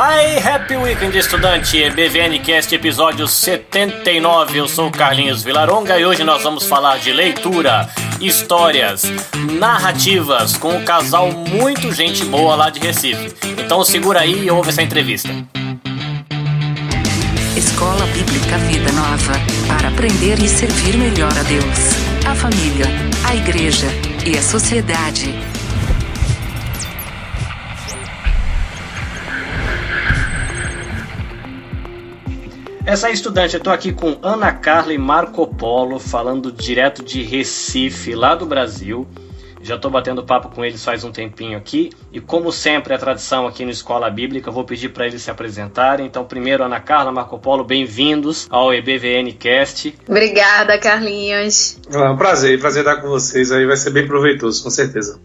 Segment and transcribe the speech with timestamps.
[0.00, 1.90] Ai, Happy Weekend, estudante!
[1.90, 4.56] BVNcast episódio 79.
[4.56, 7.88] Eu sou Carlinhos Vilaronga e hoje nós vamos falar de leitura,
[8.20, 9.02] histórias,
[9.58, 13.34] narrativas com um casal muito gente boa lá de Recife.
[13.58, 15.30] Então segura aí e ouve essa entrevista.
[17.56, 19.32] Escola Bíblica Vida Nova
[19.66, 22.86] para aprender e servir melhor a Deus, a família,
[23.28, 23.88] a igreja
[24.24, 25.57] e a sociedade.
[32.88, 37.22] Essa é estudante, eu tô aqui com Ana Carla e Marco Polo, falando direto de
[37.22, 39.06] Recife, lá do Brasil.
[39.60, 41.90] Já estou batendo papo com eles faz um tempinho aqui.
[42.10, 45.30] E como sempre é tradição aqui no Escola Bíblica, eu vou pedir para eles se
[45.30, 46.06] apresentarem.
[46.06, 49.94] Então, primeiro, Ana Carla, Marco Polo, bem-vindos ao EBVN Cast.
[50.08, 51.78] Obrigada, Carlinhos.
[51.92, 55.20] É um prazer, prazer estar com vocês aí, vai ser bem proveitoso, com certeza.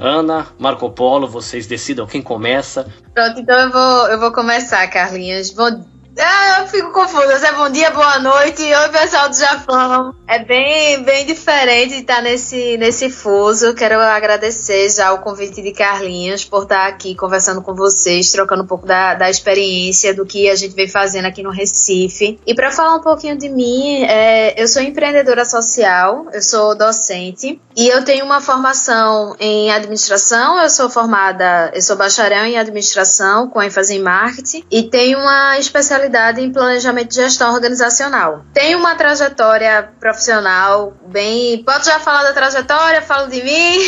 [0.00, 2.92] Ana, Marco Polo, vocês decidam quem começa.
[3.14, 5.50] Pronto, então eu vou, eu vou começar, Carlinhos.
[5.50, 7.38] Bom, ah, eu fico confusa.
[7.38, 8.62] Se é bom dia, boa noite.
[8.62, 10.14] Oi, pessoal do Japão.
[10.28, 13.74] É bem, bem diferente estar nesse, nesse fuso.
[13.74, 18.66] Quero agradecer já o convite de Carlinhos por estar aqui conversando com vocês, trocando um
[18.66, 22.38] pouco da, da experiência, do que a gente vem fazendo aqui no Recife.
[22.46, 27.60] E para falar um pouquinho de mim, é, eu sou empreendedora social, eu sou docente
[27.76, 30.60] e eu tenho uma formação em administração.
[30.60, 35.58] Eu sou formada, eu sou bacharel em administração com ênfase em marketing e tenho uma
[35.58, 38.44] especialidade especialidade em planejamento de gestão organizacional.
[38.52, 41.62] Tenho uma trajetória profissional bem.
[41.64, 43.02] Pode já falar da trajetória?
[43.02, 43.78] Falo de mim?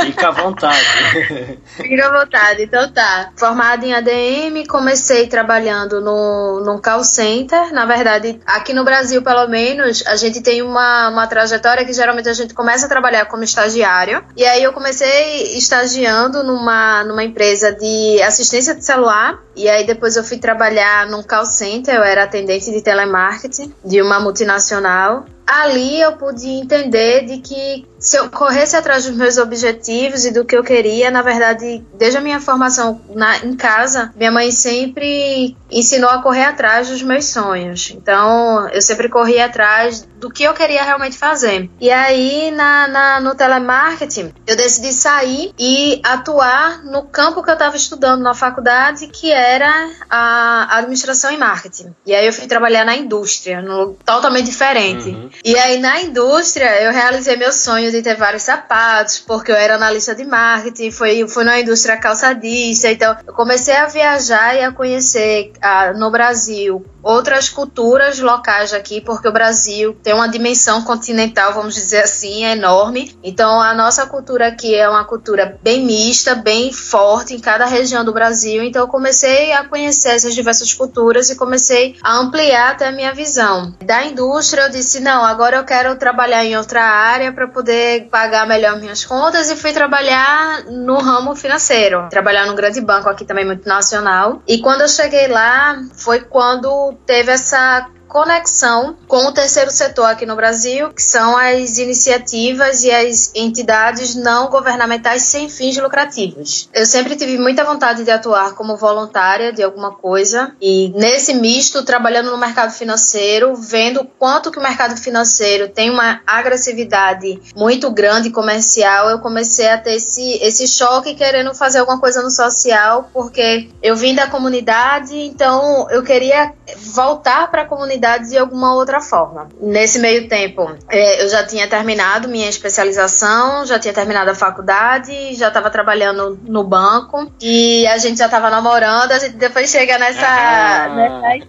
[0.00, 0.78] Fica à vontade.
[1.76, 3.30] Fica à vontade, então tá.
[3.36, 7.72] Formada em ADM, comecei trabalhando no, num call center.
[7.72, 12.28] Na verdade, aqui no Brasil, pelo menos, a gente tem uma, uma trajetória que geralmente
[12.28, 14.24] a gente começa a trabalhar como estagiário.
[14.36, 19.38] E aí eu comecei estagiando numa, numa empresa de assistência de celular.
[19.54, 24.00] E aí depois eu fui trabalhar num call center, eu era atendente de telemarketing de
[24.02, 25.24] uma multinacional.
[25.46, 30.44] Ali eu pude entender de que se eu corresse atrás dos meus objetivos e do
[30.44, 35.56] que eu queria, na verdade, desde a minha formação na, em casa, minha mãe sempre
[35.70, 37.92] ensinou a correr atrás dos meus sonhos.
[37.96, 41.70] Então, eu sempre corri atrás do que eu queria realmente fazer.
[41.80, 47.54] E aí, na, na no telemarketing, eu decidi sair e atuar no campo que eu
[47.54, 51.94] estava estudando na faculdade, que era a administração e marketing.
[52.04, 55.08] E aí, eu fui trabalhar na indústria, no, totalmente diferente.
[55.08, 55.30] Uhum.
[55.44, 59.76] E aí, na indústria, eu realizei meu sonho de ter vários sapatos, porque eu era
[59.76, 64.72] analista de marketing, foi, fui na indústria calçadista, então eu comecei a viajar e a
[64.72, 71.52] conhecer ah, no Brasil outras culturas locais aqui, porque o Brasil tem uma dimensão continental,
[71.52, 73.16] vamos dizer assim, enorme.
[73.22, 78.04] Então a nossa cultura aqui é uma cultura bem mista, bem forte em cada região
[78.04, 78.62] do Brasil.
[78.62, 83.12] Então eu comecei a conhecer essas diversas culturas e comecei a ampliar até a minha
[83.12, 83.74] visão.
[83.84, 88.46] Da indústria eu disse, não, agora eu quero trabalhar em outra área para poder pagar
[88.46, 93.44] melhor minhas contas e fui trabalhar no ramo financeiro, trabalhar num grande banco aqui também
[93.44, 94.42] multinacional.
[94.46, 100.26] E quando eu cheguei lá, foi quando teve essa conexão com o terceiro setor aqui
[100.26, 106.68] no Brasil, que são as iniciativas e as entidades não governamentais sem fins lucrativos.
[106.74, 111.86] Eu sempre tive muita vontade de atuar como voluntária de alguma coisa e nesse misto,
[111.86, 118.28] trabalhando no mercado financeiro, vendo quanto que o mercado financeiro tem uma agressividade muito grande
[118.28, 123.70] comercial, eu comecei a ter esse, esse choque querendo fazer alguma coisa no social, porque
[123.82, 126.52] eu vim da comunidade, então eu queria
[126.92, 129.48] voltar para a comunidade de alguma outra forma.
[129.60, 135.34] Nesse meio tempo, é, eu já tinha terminado minha especialização, já tinha terminado a faculdade,
[135.34, 139.12] já estava trabalhando no banco e a gente já estava namorando.
[139.12, 140.26] A gente depois chega nessa.
[140.26, 140.88] Ah.
[140.88, 141.46] nessa...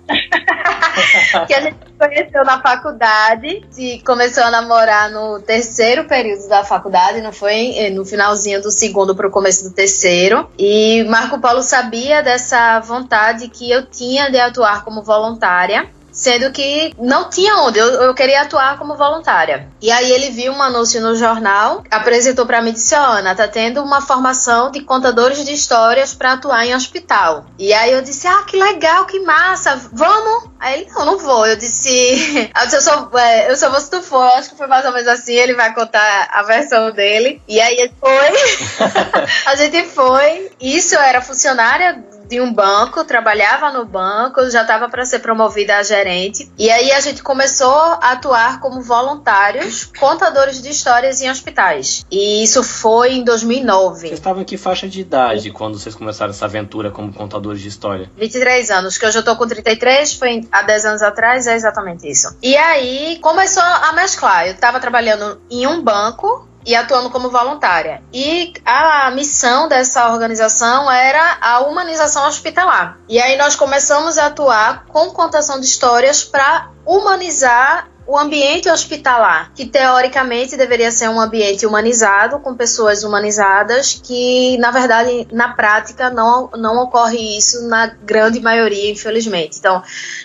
[1.47, 7.21] que a gente conheceu na faculdade e começou a namorar no terceiro período da faculdade,
[7.21, 10.49] não foi é, no finalzinho do segundo para o começo do terceiro.
[10.57, 16.93] E Marco Paulo sabia dessa vontade que eu tinha de atuar como voluntária sendo que
[16.97, 19.67] não tinha onde, eu, eu, queria atuar como voluntária.
[19.81, 23.35] E aí ele viu um anúncio no jornal, apresentou para mim e disse: oh, Ana,
[23.35, 27.45] tá tendo uma formação de contadores de histórias para atuar em hospital.
[27.57, 30.49] E aí eu disse: Ah, que legal, que massa, vamos?
[30.59, 31.45] Aí ele: Não, não vou.
[31.47, 34.23] Eu disse: Eu, disse, eu, só, é, eu só vou se tu for.
[34.37, 35.33] Acho que foi mais ou menos assim.
[35.33, 37.41] Ele vai contar a versão dele.
[37.47, 38.83] E aí ele foi.
[39.45, 40.51] a gente foi.
[40.59, 45.77] Isso, eu era funcionária de um banco, trabalhava no banco, já estava para ser promovida
[45.77, 46.51] a gerente.
[46.57, 52.05] E aí a gente começou a atuar como voluntários, contadores de histórias em hospitais.
[52.11, 53.99] E isso foi em 2009.
[53.99, 57.67] Vocês estavam em que faixa de idade quando vocês começaram essa aventura como contadores de
[57.67, 58.09] história?
[58.17, 62.09] 23 anos, que hoje eu tô com 33, foi há 10 anos atrás, é exatamente
[62.09, 62.35] isso.
[62.41, 64.47] E aí começou a mesclar.
[64.47, 68.01] Eu estava trabalhando em um banco e atuando como voluntária.
[68.13, 72.97] E a missão dessa organização era a humanização hospitalar.
[73.07, 79.51] E aí nós começamos a atuar com contação de histórias para humanizar o ambiente hospitalar,
[79.55, 86.09] que teoricamente deveria ser um ambiente humanizado, com pessoas humanizadas, que na verdade, na prática,
[86.09, 89.57] não, não ocorre isso na grande maioria, infelizmente.
[89.57, 89.81] Então,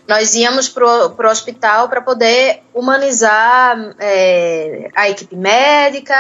[0.09, 6.15] nós íamos para o hospital para poder humanizar é, a equipe médica,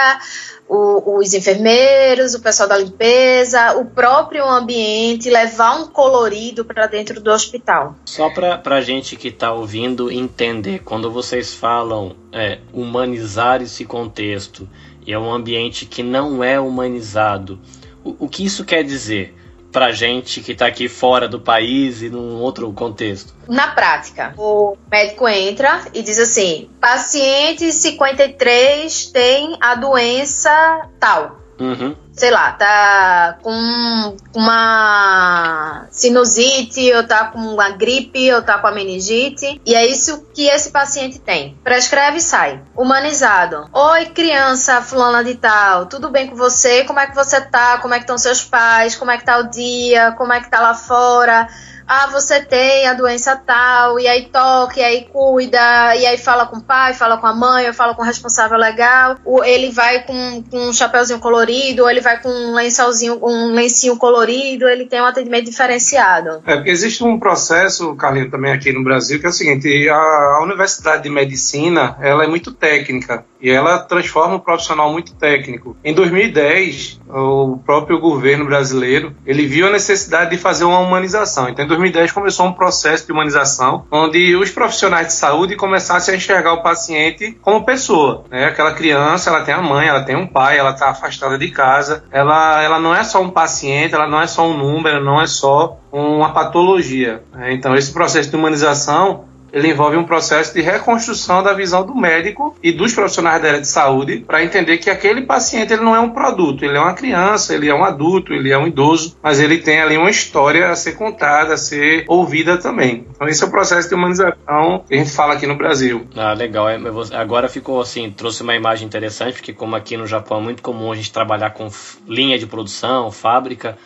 [0.68, 7.20] o, os enfermeiros, o pessoal da limpeza, o próprio ambiente, levar um colorido para dentro
[7.20, 7.94] do hospital.
[8.04, 14.68] Só para a gente que está ouvindo entender, quando vocês falam é, humanizar esse contexto
[15.06, 17.58] e é um ambiente que não é humanizado,
[18.04, 19.34] o, o que isso quer dizer?
[19.72, 23.34] Para gente que está aqui fora do país e num outro contexto?
[23.48, 31.40] Na prática, o médico entra e diz assim: paciente 53 tem a doença tal.
[31.60, 38.66] Uhum sei lá, tá com uma sinusite, ou tá com uma gripe, ou tá com
[38.66, 41.56] a meningite, e é isso que esse paciente tem.
[41.62, 42.60] Prescreve e sai.
[42.76, 43.68] Humanizado.
[43.72, 46.84] Oi, criança fulana de tal, tudo bem com você?
[46.84, 47.78] Como é que você tá?
[47.78, 48.96] Como é que estão seus pais?
[48.96, 50.12] Como é que tá o dia?
[50.12, 51.48] Como é que tá lá fora?
[51.88, 56.44] Ah, você tem a doença tal, e aí toca, e aí cuida, e aí fala
[56.46, 60.02] com o pai, fala com a mãe, fala com o responsável legal, ou ele vai
[60.04, 64.84] com, com um chapéuzinho colorido, ou ele vai com um lençolzinho, um lencinho colorido, ele
[64.84, 66.42] tem um atendimento diferenciado.
[66.46, 69.94] É, porque existe um processo, Carlinhos, também aqui no Brasil, que é o seguinte, a,
[69.94, 75.76] a Universidade de Medicina, ela é muito técnica, e ela transforma um profissional muito técnico.
[75.84, 81.48] Em 2010, o próprio governo brasileiro, ele viu a necessidade de fazer uma humanização.
[81.48, 86.16] Então, em 2010 começou um processo de humanização, onde os profissionais de saúde começassem a
[86.16, 88.24] enxergar o paciente como pessoa.
[88.30, 88.46] Né?
[88.46, 92.04] Aquela criança, ela tem a mãe, ela tem um pai, ela está afastada de casa,
[92.10, 95.26] ela, ela não é só um paciente, ela não é só um número, não é
[95.26, 97.22] só uma patologia.
[97.32, 97.54] Né?
[97.54, 102.54] Então, esse processo de humanização ele envolve um processo de reconstrução da visão do médico
[102.62, 106.00] e dos profissionais da área de saúde para entender que aquele paciente ele não é
[106.00, 109.40] um produto, ele é uma criança, ele é um adulto, ele é um idoso, mas
[109.40, 113.06] ele tem ali uma história a ser contada, a ser ouvida também.
[113.10, 116.06] Então esse é o processo de humanização que a gente fala aqui no Brasil.
[116.16, 116.68] Ah, legal.
[116.68, 116.78] É,
[117.12, 120.92] agora ficou assim, trouxe uma imagem interessante, porque como aqui no Japão é muito comum
[120.92, 121.68] a gente trabalhar com
[122.06, 123.76] linha de produção, fábrica,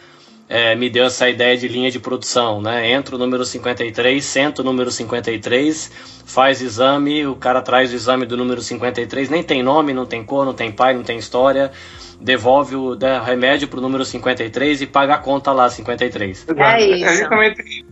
[0.54, 2.92] é, me deu essa ideia de linha de produção, né?
[2.92, 5.90] Entra o número 53, senta o número 53,
[6.26, 10.22] faz exame, o cara traz o exame do número 53, nem tem nome, não tem
[10.22, 11.72] cor, não tem pai, não tem história
[12.22, 16.46] devolve o né, remédio pro número 53 e paga a conta lá, 53.
[16.56, 17.24] É isso.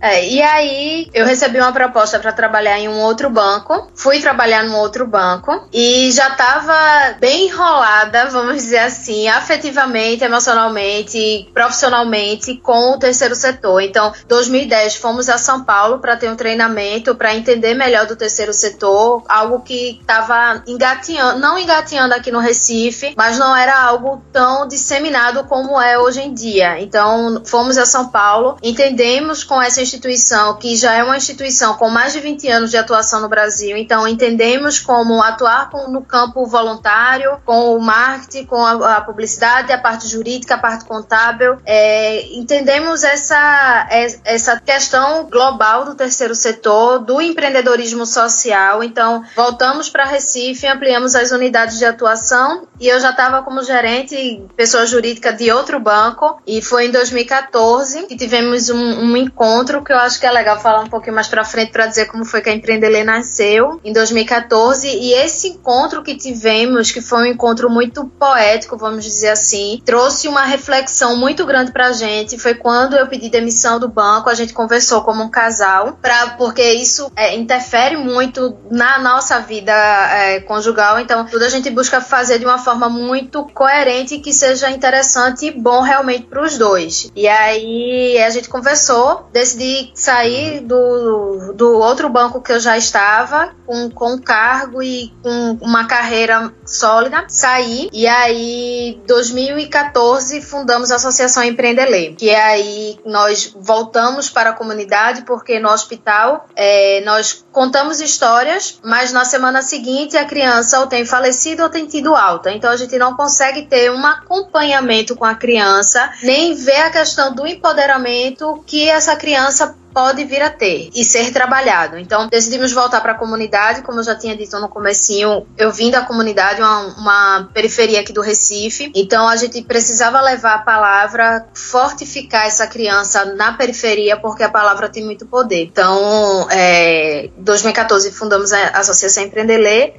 [0.00, 4.64] É, e aí eu recebi uma proposta para trabalhar em um outro banco, fui trabalhar
[4.64, 12.92] num outro banco e já tava bem enrolada, vamos dizer assim, afetivamente, emocionalmente, profissionalmente com
[12.92, 13.80] o terceiro setor.
[13.82, 18.52] Então, 2010 fomos a São Paulo para ter um treinamento para entender melhor do terceiro
[18.52, 24.66] setor, algo que estava engatinhando, não engatinhando aqui no Recife, mas não era algo tão
[24.66, 26.80] disseminado como é hoje em dia.
[26.80, 31.88] Então, fomos a São Paulo, entendemos com essa instituição, que já é uma instituição com
[31.88, 36.46] mais de 20 anos de atuação no Brasil, então entendemos como atuar com, no campo
[36.46, 41.58] voluntário, com o marketing, com a, a, publicidade, a parte jurídica, a parte contábil.
[41.64, 43.88] É, entendemos essa,
[44.24, 48.82] essa questão global do terceiro setor, do empreendedorismo social.
[48.82, 54.09] Então, voltamos para Recife, ampliamos as unidades de atuação e eu já estava como gerente
[54.56, 59.92] pessoa jurídica de outro banco, e foi em 2014 que tivemos um, um encontro que
[59.92, 62.40] eu acho que é legal falar um pouquinho mais para frente para dizer como foi
[62.40, 67.70] que a Empreendele nasceu, em 2014, e esse encontro que tivemos, que foi um encontro
[67.70, 72.96] muito poético, vamos dizer assim, trouxe uma reflexão muito grande para a gente, foi quando
[72.96, 77.36] eu pedi demissão do banco, a gente conversou como um casal, pra, porque isso é,
[77.36, 82.58] interfere muito na nossa vida é, conjugal, então tudo a gente busca fazer de uma
[82.58, 87.10] forma muito coerente que seja interessante e bom realmente para os dois.
[87.14, 93.54] E aí a gente conversou, decidi sair do, do outro banco que eu já estava,
[93.66, 97.88] com, com cargo e com uma carreira sólida, saí.
[97.92, 101.70] E aí, 2014, fundamos a Associação Empreendele.
[101.70, 108.00] Empreender, que é aí nós voltamos para a comunidade, porque no hospital é, nós contamos
[108.00, 112.50] histórias, mas na semana seguinte a criança ou tem falecido ou tem tido alta.
[112.50, 117.32] Então a gente não consegue ter um acompanhamento com a criança, nem ver a questão
[117.32, 121.98] do empoderamento que essa criança pode vir a ter e ser trabalhado.
[121.98, 125.90] Então, decidimos voltar para a comunidade, como eu já tinha dito no comecinho, eu vim
[125.90, 131.46] da comunidade, uma, uma, periferia aqui do Recife, então a gente precisava levar a palavra,
[131.54, 135.64] fortificar essa criança na periferia, porque a palavra tem muito poder.
[135.64, 139.50] Então, é, em 2014 fundamos a Associação Empreender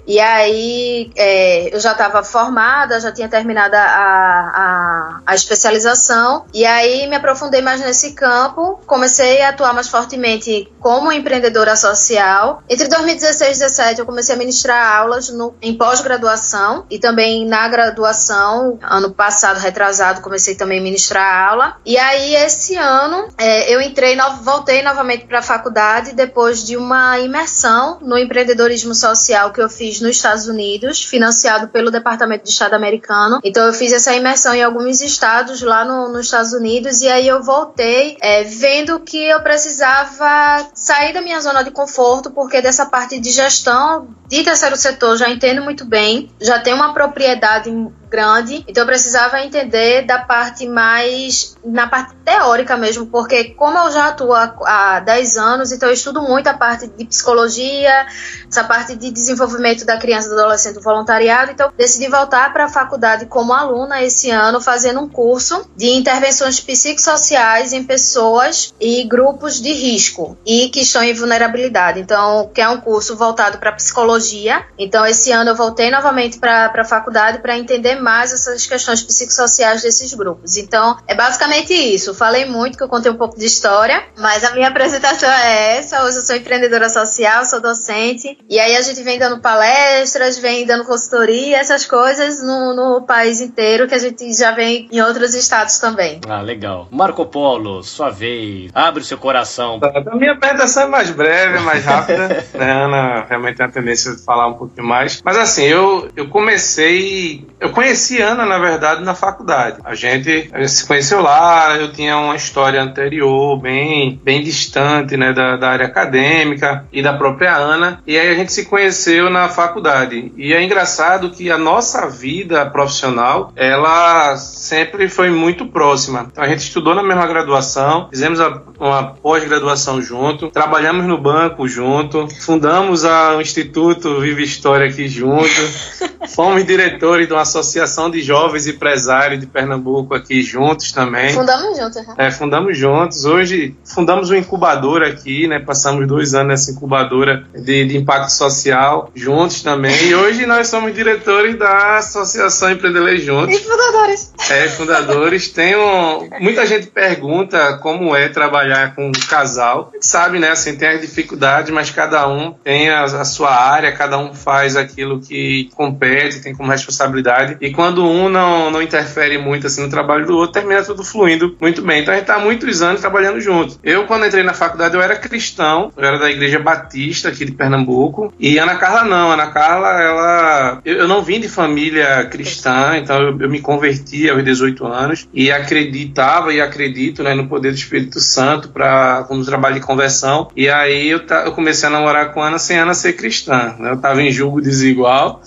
[0.07, 6.65] e aí é, eu já estava formada, já tinha terminado a, a, a especialização, e
[6.65, 12.61] aí me aprofundei mais nesse campo, comecei a atuar mais mais fortemente como empreendedora social.
[12.69, 17.67] Entre 2016 e 2017, eu comecei a ministrar aulas no, em pós-graduação e também na
[17.67, 18.77] graduação.
[18.83, 21.77] Ano passado, retrasado, comecei também a ministrar aula.
[21.85, 26.77] E aí, esse ano, é, eu entrei, no, voltei novamente para a faculdade depois de
[26.77, 32.51] uma imersão no empreendedorismo social que eu fiz nos Estados Unidos, financiado pelo Departamento de
[32.51, 33.39] Estado americano.
[33.43, 37.27] Então, eu fiz essa imersão em alguns estados lá no, nos Estados Unidos e aí
[37.27, 42.61] eu voltei é, vendo que eu precisava precisava sair da minha zona de conforto, porque
[42.61, 47.69] dessa parte de gestão de terceiro setor já entendo muito bem, já tenho uma propriedade
[48.12, 53.89] grande, então eu precisava entender da parte mais, na parte teórica mesmo, porque como eu
[53.89, 58.06] já atuo há, há 10 anos, então eu estudo muito a parte de psicologia,
[58.48, 62.65] essa parte de desenvolvimento da criança e do adolescente do voluntariado, então decidi voltar para
[62.65, 69.03] a faculdade como aluna esse ano, fazendo um curso de intervenções psicossociais em pessoas e
[69.06, 72.00] grupos de risco e que estão em vulnerabilidade.
[72.00, 74.65] Então, que é um curso voltado para psicologia.
[74.77, 79.81] Então, esse ano eu voltei novamente para a faculdade para entender mais essas questões psicossociais
[79.81, 80.58] desses grupos.
[80.58, 82.13] Então, é basicamente isso.
[82.13, 86.03] Falei muito, que eu contei um pouco de história, mas a minha apresentação é essa.
[86.03, 90.65] Hoje eu sou empreendedora social, sou docente, e aí a gente vem dando palestras, vem
[90.65, 95.36] dando consultoria, essas coisas no, no país inteiro, que a gente já vem em outros
[95.36, 96.20] estados também.
[96.27, 96.88] Ah, legal.
[96.91, 98.72] Marco Polo, sua vez.
[98.74, 99.79] Abre o seu coração.
[99.84, 102.27] A minha apresentação é mais breve, mais rápida.
[102.53, 105.22] né, Ana realmente tem a tendência de falar um pouquinho mais.
[105.24, 107.46] Mas assim, eu, eu comecei.
[107.60, 109.77] Eu conheci conheci Ana, na verdade, na faculdade.
[109.83, 115.17] A gente, a gente se conheceu lá, eu tinha uma história anterior, bem, bem distante,
[115.17, 118.01] né, da, da área acadêmica e da própria Ana.
[118.07, 120.31] E aí a gente se conheceu na faculdade.
[120.38, 126.27] E é engraçado que a nossa vida profissional, ela sempre foi muito próxima.
[126.31, 131.67] Então a gente estudou na mesma graduação, fizemos a, uma pós-graduação junto, trabalhamos no banco
[131.67, 135.50] junto, fundamos a, o Instituto Vive História aqui junto,
[136.33, 141.33] fomos diretores de uma associação Associação de Jovens Empresários de Pernambuco aqui juntos também.
[141.33, 142.15] Fundamos juntos, né?
[142.17, 143.25] É, fundamos juntos.
[143.25, 145.59] Hoje fundamos uma incubadora aqui, né?
[145.59, 149.95] Passamos dois anos nessa incubadora de, de impacto social juntos também.
[150.05, 153.55] E hoje nós somos diretores da Associação Empreender Juntos.
[153.55, 154.33] E fundadores.
[154.50, 155.50] É, fundadores.
[155.50, 159.89] Tem um, muita gente pergunta como é trabalhar com um casal.
[159.91, 160.51] A gente sabe, né?
[160.51, 164.75] Assim, tem as dificuldades, mas cada um tem a, a sua área, cada um faz
[164.75, 167.57] aquilo que compete, tem como responsabilidade.
[167.59, 171.55] E quando um não, não interfere muito assim no trabalho do outro, termina tudo fluindo
[171.59, 172.01] muito bem.
[172.01, 173.79] Então a gente está há muitos anos trabalhando junto.
[173.83, 177.51] Eu, quando entrei na faculdade, eu era cristão, eu era da Igreja Batista aqui de
[177.51, 178.33] Pernambuco.
[178.39, 179.31] E Ana Carla não.
[179.31, 180.81] Ana Carla, ela.
[180.85, 185.27] Eu, eu não vim de família cristã, então eu, eu, me converti aos 18 anos
[185.33, 190.49] e acreditava e acredito né, no poder do Espírito Santo para no trabalho de conversão.
[190.55, 193.75] E aí eu, eu comecei a namorar com Ana sem Ana ser cristã.
[193.79, 193.91] Né?
[193.91, 195.41] Eu estava em julgo desigual,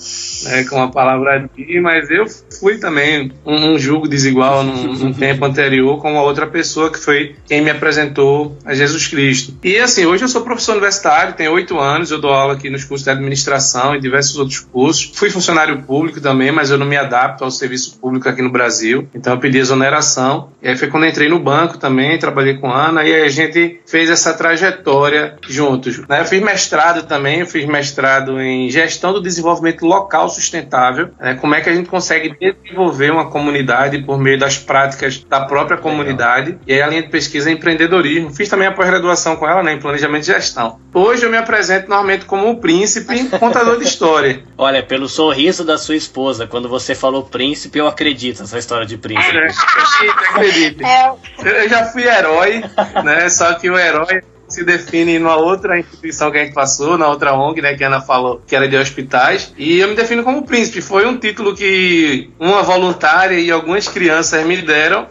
[0.45, 2.27] né, com a palavra de, mas eu
[2.61, 6.99] fui também um, um julgo desigual num, num tempo anterior com uma outra pessoa que
[6.99, 9.55] foi quem me apresentou a Jesus Cristo.
[9.63, 12.85] E assim, hoje eu sou professor universitário, tenho oito anos, eu dou aula aqui nos
[12.85, 15.13] cursos de administração e diversos outros cursos.
[15.15, 19.09] Fui funcionário público também, mas eu não me adapto ao serviço público aqui no Brasil,
[19.15, 20.51] então eu pedi exoneração.
[20.65, 23.83] E aí foi quando entrei no banco também, trabalhei com a Ana e a gente
[23.85, 25.99] fez essa trajetória juntos.
[26.09, 26.23] Né?
[26.23, 31.35] Eu fiz mestrado também, eu fiz mestrado em gestão do desenvolvimento local sustentável, né?
[31.35, 35.77] como é que a gente consegue desenvolver uma comunidade por meio das práticas da própria
[35.77, 36.53] comunidade.
[36.53, 36.63] Legal.
[36.67, 38.35] E aí a linha de pesquisa é empreendedorismo.
[38.35, 40.81] Fiz também a pós-graduação com ela né, em planejamento de gestão.
[40.95, 44.43] Hoje eu me apresento normalmente como o príncipe contador de história.
[44.57, 48.97] Olha, pelo sorriso da sua esposa, quando você falou príncipe, eu acredito nessa história de
[48.97, 49.37] príncipe.
[49.37, 50.54] É, acredito, acredito.
[50.85, 51.63] É.
[51.65, 52.63] Eu já fui herói,
[53.03, 53.29] né?
[53.29, 57.35] Só que o herói se define numa outra instituição que a gente passou, na outra
[57.35, 60.45] ONG, né, que a Ana falou, que era de hospitais, e eu me defino como
[60.47, 60.81] príncipe.
[60.81, 65.09] Foi um título que uma voluntária e algumas crianças me deram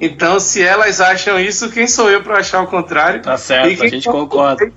[0.00, 3.22] Então, se elas acham isso, quem sou eu para achar o contrário?
[3.22, 4.70] Tá certo, a gente concorda.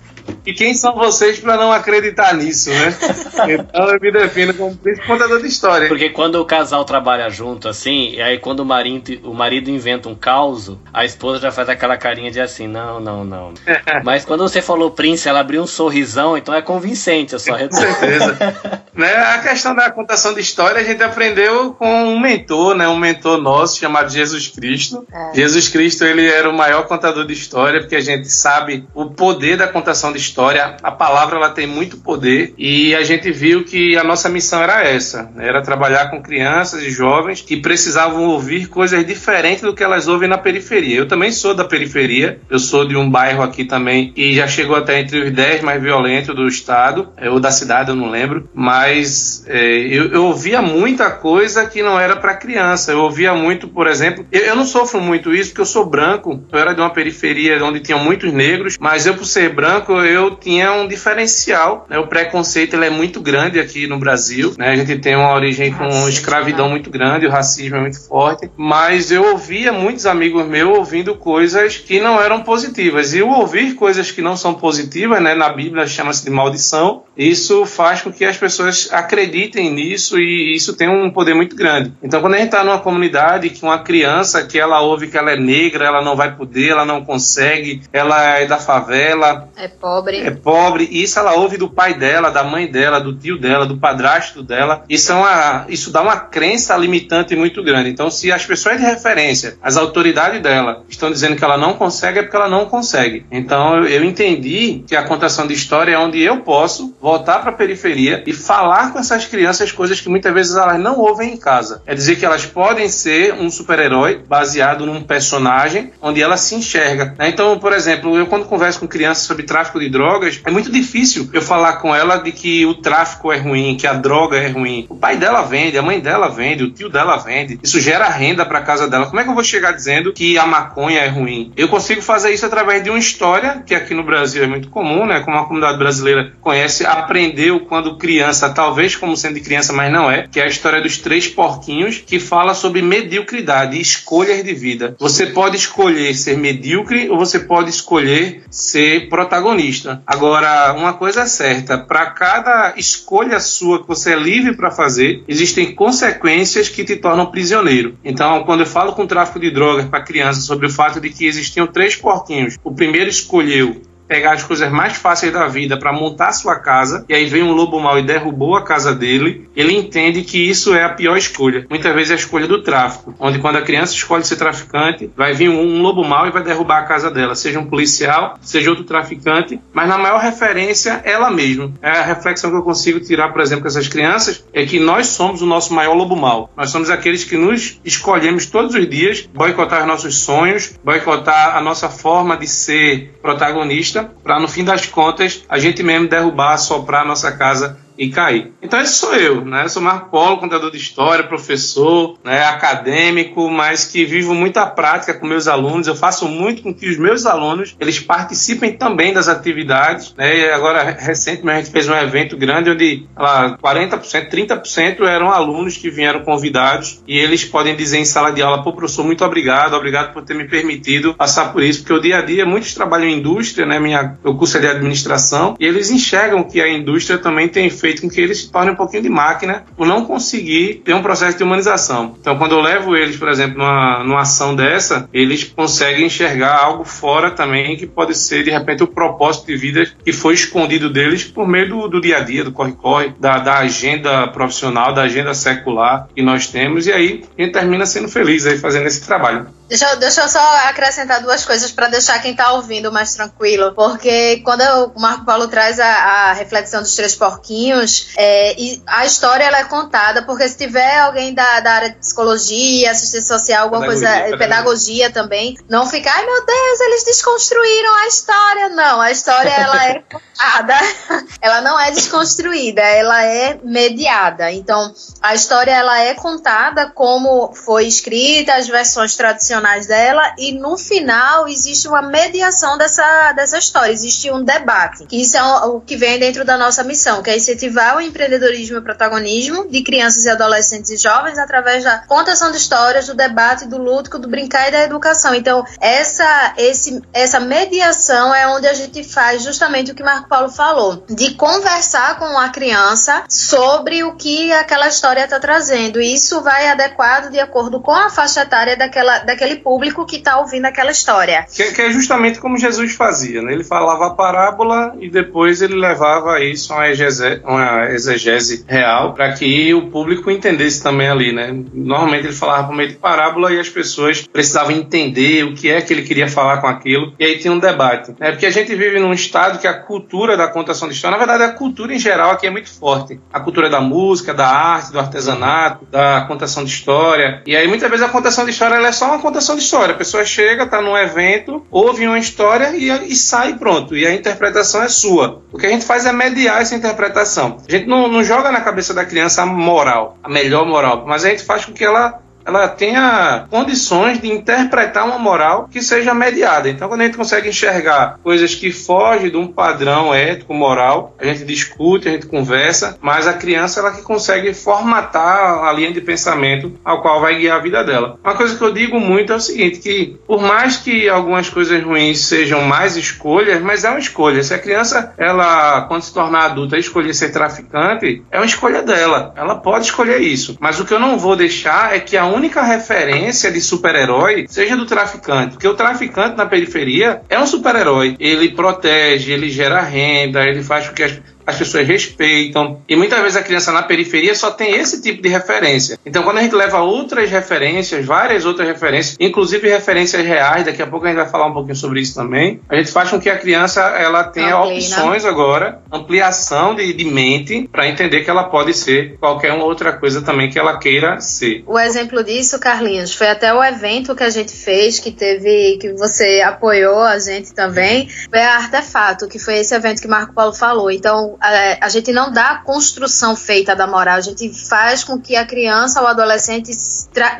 [0.47, 2.95] E quem são vocês para não acreditar nisso, né?
[3.49, 5.87] então eu me defino como príncipe contador de história.
[5.87, 10.09] Porque quando o casal trabalha junto, assim, e aí quando o marido, o marido inventa
[10.09, 13.53] um caos, a esposa já faz aquela carinha de assim, não, não, não.
[14.03, 17.71] Mas quando você falou príncipe, ela abriu um sorrisão, então é convincente a sua Com
[17.71, 18.37] certeza.
[18.93, 22.87] né, a questão da contação de história a gente aprendeu com um mentor, né?
[22.87, 25.05] Um mentor nosso chamado Jesus Cristo.
[25.11, 25.35] É.
[25.35, 29.57] Jesus Cristo, ele era o maior contador de história, porque a gente sabe o poder
[29.57, 33.63] da contação de de história, a palavra ela tem muito poder e a gente viu
[33.63, 35.47] que a nossa missão era essa, né?
[35.47, 40.29] era trabalhar com crianças e jovens que precisavam ouvir coisas diferentes do que elas ouvem
[40.29, 40.95] na periferia.
[40.95, 44.75] Eu também sou da periferia, eu sou de um bairro aqui também e já chegou
[44.75, 48.47] até entre os 10 mais violentos do estado, é, ou da cidade, eu não lembro,
[48.53, 52.91] mas é, eu, eu, ouvia muita coisa que não era para criança.
[52.91, 56.43] Eu ouvia muito, por exemplo, eu, eu não sofro muito isso porque eu sou branco,
[56.51, 60.26] eu era de uma periferia onde tinham muitos negros, mas eu por ser branco eu
[60.35, 61.85] tinha um diferencial.
[61.89, 61.97] Né?
[61.97, 64.53] O preconceito ele é muito grande aqui no Brasil.
[64.57, 64.69] Né?
[64.69, 66.71] A gente tem uma origem com Racismo, escravidão né?
[66.71, 68.49] muito grande, o racismo é muito forte.
[68.55, 73.13] Mas eu ouvia muitos amigos meus ouvindo coisas que não eram positivas.
[73.13, 75.35] E o ouvir coisas que não são positivas, né?
[75.35, 80.75] na Bíblia chama-se de maldição, isso faz com que as pessoas acreditem nisso e isso
[80.75, 81.93] tem um poder muito grande.
[82.01, 85.31] Então, quando a gente está numa comunidade que uma criança que ela ouve que ela
[85.31, 90.17] é negra, ela não vai poder, ela não consegue, ela é da favela, é pobre.
[90.19, 90.87] É pobre.
[90.91, 94.43] E isso ela ouve do pai dela, da mãe dela, do tio dela, do padrasto
[94.43, 94.83] dela.
[94.87, 97.89] Isso, é uma, isso dá uma crença limitante muito grande.
[97.89, 102.19] Então, se as pessoas de referência, as autoridades dela, estão dizendo que ela não consegue,
[102.19, 103.25] é porque ela não consegue.
[103.31, 107.51] Então, eu, eu entendi que a contação de história é onde eu posso voltar para
[107.51, 111.37] a periferia e falar com essas crianças coisas que muitas vezes elas não ouvem em
[111.37, 111.81] casa.
[111.85, 117.15] É dizer que elas podem ser um super-herói baseado num personagem onde ela se enxerga.
[117.17, 117.29] Né?
[117.29, 121.29] Então, por exemplo, eu quando converso com crianças sobre tráfico de drogas, é muito difícil
[121.31, 124.85] eu falar com ela de que o tráfico é ruim, que a droga é ruim.
[124.89, 127.57] O pai dela vende, a mãe dela vende, o tio dela vende.
[127.63, 129.05] Isso gera renda para casa dela.
[129.05, 131.53] Como é que eu vou chegar dizendo que a maconha é ruim?
[131.55, 135.05] Eu consigo fazer isso através de uma história que aqui no Brasil é muito comum,
[135.05, 135.21] né?
[135.21, 140.27] Como a comunidade brasileira conhece, aprendeu quando criança, talvez como sendo criança, mas não é,
[140.27, 144.95] que é a história dos três porquinhos, que fala sobre mediocridade e escolhas de vida.
[144.99, 150.01] Você pode escolher ser medíocre ou você pode escolher ser protagonista.
[150.05, 155.23] Agora, uma coisa é certa: para cada escolha sua que você é livre para fazer,
[155.27, 157.97] existem consequências que te tornam prisioneiro.
[158.03, 161.25] Então, quando eu falo com tráfico de drogas para crianças sobre o fato de que
[161.25, 166.31] existiam três porquinhos, o primeiro escolheu pegar as coisas mais fáceis da vida para montar
[166.31, 170.23] sua casa, e aí vem um lobo mau e derrubou a casa dele, ele entende
[170.23, 171.65] que isso é a pior escolha.
[171.69, 175.33] Muitas vezes é a escolha do tráfico, onde quando a criança escolhe ser traficante, vai
[175.33, 178.69] vir um, um lobo mau e vai derrubar a casa dela, seja um policial, seja
[178.69, 181.73] outro traficante, mas na maior referência ela mesma.
[181.81, 185.07] É a reflexão que eu consigo tirar, por exemplo, com essas crianças, é que nós
[185.07, 186.49] somos o nosso maior lobo mau.
[186.55, 191.61] Nós somos aqueles que nos escolhemos todos os dias, boicotar os nossos sonhos, boicotar a
[191.61, 197.03] nossa forma de ser protagonista para no fim das contas a gente mesmo derrubar, soprar
[197.03, 198.51] a nossa casa e cair.
[198.61, 199.63] Então esse sou eu, né?
[199.63, 205.13] Eu sou Marco Polo, contador de história, professor, né, acadêmico, mas que vivo muita prática
[205.13, 205.87] com meus alunos.
[205.87, 210.13] Eu faço muito com que os meus alunos eles participem também das atividades.
[210.15, 210.39] Né?
[210.39, 215.77] E agora recentemente a gente fez um evento grande onde lá, 40%, 30% eram alunos
[215.77, 219.73] que vieram convidados e eles podem dizer em sala de aula, pô, professor, muito obrigado,
[219.73, 223.07] obrigado por ter me permitido passar por isso, porque o dia a dia muitos trabalham
[223.07, 223.79] em indústria, né?
[223.79, 227.86] Minha, eu curso é de administração e eles enxergam que a indústria também tem feito
[227.87, 231.01] feito com que eles se tornem um pouquinho de máquina por não conseguir ter um
[231.01, 232.15] processo de humanização.
[232.19, 236.83] Então, quando eu levo eles, por exemplo, numa, numa ação dessa, eles conseguem enxergar algo
[236.83, 241.23] fora também que pode ser, de repente, o propósito de vida que foi escondido deles
[241.23, 245.33] por meio do, do dia a dia, do corre-corre, da, da agenda profissional, da agenda
[245.33, 249.47] secular que nós temos, e aí a gente termina sendo feliz aí fazendo esse trabalho.
[249.67, 254.37] Deixa, deixa eu só acrescentar duas coisas para deixar quem está ouvindo mais tranquilo, porque
[254.37, 254.61] quando
[254.95, 258.55] o Marco Paulo traz a, a reflexão dos três porquinhos, é,
[258.87, 263.37] a história ela é contada, porque se tiver alguém da, da área de psicologia, assistência
[263.37, 264.47] social, alguma pedagogia, coisa, pedagogia.
[264.47, 268.69] pedagogia também, não ficar, ai meu Deus, eles desconstruíram a história.
[268.69, 270.75] Não, a história ela é contada,
[271.41, 274.49] ela não é desconstruída, ela é mediada.
[274.49, 280.51] Então, a história ela é contada como foi escrita, as versões tradicionais regionais dela e
[280.53, 285.77] no final existe uma mediação dessa, dessa história, existe um debate, que isso é o,
[285.77, 289.67] o que vem dentro da nossa missão, que é incentivar o empreendedorismo e o protagonismo
[289.67, 294.19] de crianças e adolescentes e jovens através da contação de histórias, do debate, do lúdico,
[294.19, 295.33] do brincar e da educação.
[295.33, 300.49] Então, essa, esse, essa mediação é onde a gente faz justamente o que Marco Paulo
[300.49, 306.01] falou, de conversar com a criança sobre o que aquela história está trazendo.
[306.01, 310.39] E isso vai adequado de acordo com a faixa etária daquela, daquele público que está
[310.39, 311.45] ouvindo aquela história.
[311.51, 313.53] Que, que, é justamente como Jesus fazia, né?
[313.53, 319.13] Ele falava a parábola e depois ele levava isso a uma exegese, uma exegese real
[319.13, 321.49] para que o público entendesse também ali, né?
[321.73, 325.81] Normalmente ele falava por meio de parábola e as pessoas precisavam entender o que é
[325.81, 328.31] que ele queria falar com aquilo e aí tinha um debate, né?
[328.31, 331.43] Porque a gente vive num estado que a cultura da contação de história, na verdade
[331.43, 333.19] a cultura em geral aqui é muito forte.
[333.31, 337.41] A cultura da música, da arte, do artesanato, da contação de história.
[337.45, 339.93] E aí muitas vezes a contação de história é só uma contação de história.
[339.93, 343.95] A pessoa chega, está num evento, ouve uma história e, e sai pronto.
[343.95, 345.43] E a interpretação é sua.
[345.51, 347.57] O que a gente faz é mediar essa interpretação.
[347.67, 351.25] A gente não, não joga na cabeça da criança a moral, a melhor moral, mas
[351.25, 356.13] a gente faz com que ela ela tenha condições de interpretar uma moral que seja
[356.13, 356.69] mediada.
[356.69, 361.25] Então, quando a gente consegue enxergar coisas que fogem de um padrão ético, moral, a
[361.25, 365.99] gente discute, a gente conversa, mas a criança ela que consegue formatar a linha de
[365.99, 368.17] pensamento ao qual vai guiar a vida dela.
[368.23, 371.83] Uma coisa que eu digo muito é o seguinte, que por mais que algumas coisas
[371.83, 374.41] ruins sejam mais escolhas, mas é uma escolha.
[374.41, 379.33] Se a criança, ela, quando se tornar adulta, escolher ser traficante, é uma escolha dela.
[379.35, 380.57] Ela pode escolher isso.
[380.61, 384.77] Mas o que eu não vou deixar é que a única referência de super-herói seja
[384.77, 385.53] do traficante.
[385.53, 388.15] Porque o traficante na periferia é um super-herói.
[388.19, 392.81] Ele protege, ele gera renda, ele faz com que as as pessoas respeitam.
[392.89, 395.97] E muitas vezes a criança na periferia só tem esse tipo de referência.
[396.05, 400.87] Então, quando a gente leva outras referências, várias outras referências, inclusive referências reais, daqui a
[400.87, 403.29] pouco a gente vai falar um pouquinho sobre isso também, a gente faz com que
[403.29, 408.43] a criança ela tenha Amplia, opções agora, ampliação de, de mente, para entender que ela
[408.43, 411.63] pode ser qualquer outra coisa também que ela queira ser.
[411.65, 415.93] O exemplo disso, Carlinhos, foi até o evento que a gente fez, que teve, que
[415.93, 420.53] você apoiou a gente também, foi a Artefato, que foi esse evento que Marco Paulo
[420.53, 420.91] falou.
[420.91, 425.19] Então, a, a, gente não dá a construção feita da moral, a gente faz com
[425.19, 426.71] que a criança ou adolescente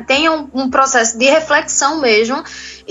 [0.06, 2.42] tenha um processo de reflexão mesmo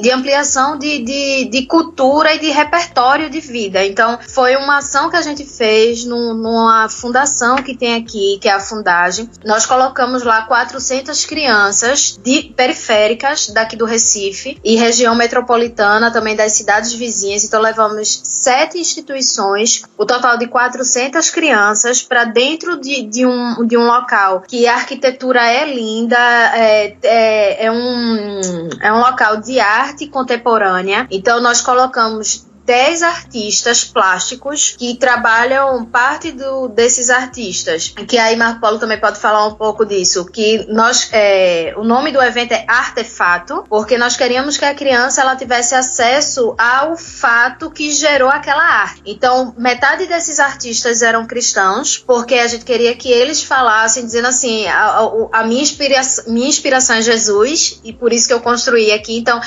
[0.02, 3.84] de ampliação de, de, de, cultura e de repertório de vida.
[3.86, 8.48] Então, foi uma ação que a gente fez num, numa fundação que tem aqui, que
[8.48, 9.30] é a Fundagem.
[9.44, 16.54] Nós colocamos lá 400 crianças de periféricas daqui do Recife e região metropolitana, também das
[16.54, 17.44] cidades vizinhas.
[17.44, 23.78] Então, levamos sete instituições, o total de 400 crianças, para dentro de, de, um, de
[23.78, 28.42] um local que a arquitetura é linda, é, é, é um,
[28.82, 31.08] é um local de arte arte contemporânea.
[31.12, 37.94] Então, nós colocamos 10 artistas plásticos que trabalham parte do, desses artistas.
[38.06, 40.26] Que aí Marco Paulo também pode falar um pouco disso.
[40.26, 45.22] Que nós, é, o nome do evento é Artefato, porque nós queríamos que a criança
[45.22, 49.02] ela tivesse acesso ao fato que gerou aquela arte.
[49.06, 54.68] Então, metade desses artistas eram cristãos, porque a gente queria que eles falassem, dizendo assim:
[54.68, 58.92] a, a, a minha, inspiração, minha inspiração é Jesus, e por isso que eu construí
[58.92, 59.18] aqui.
[59.18, 59.40] Então,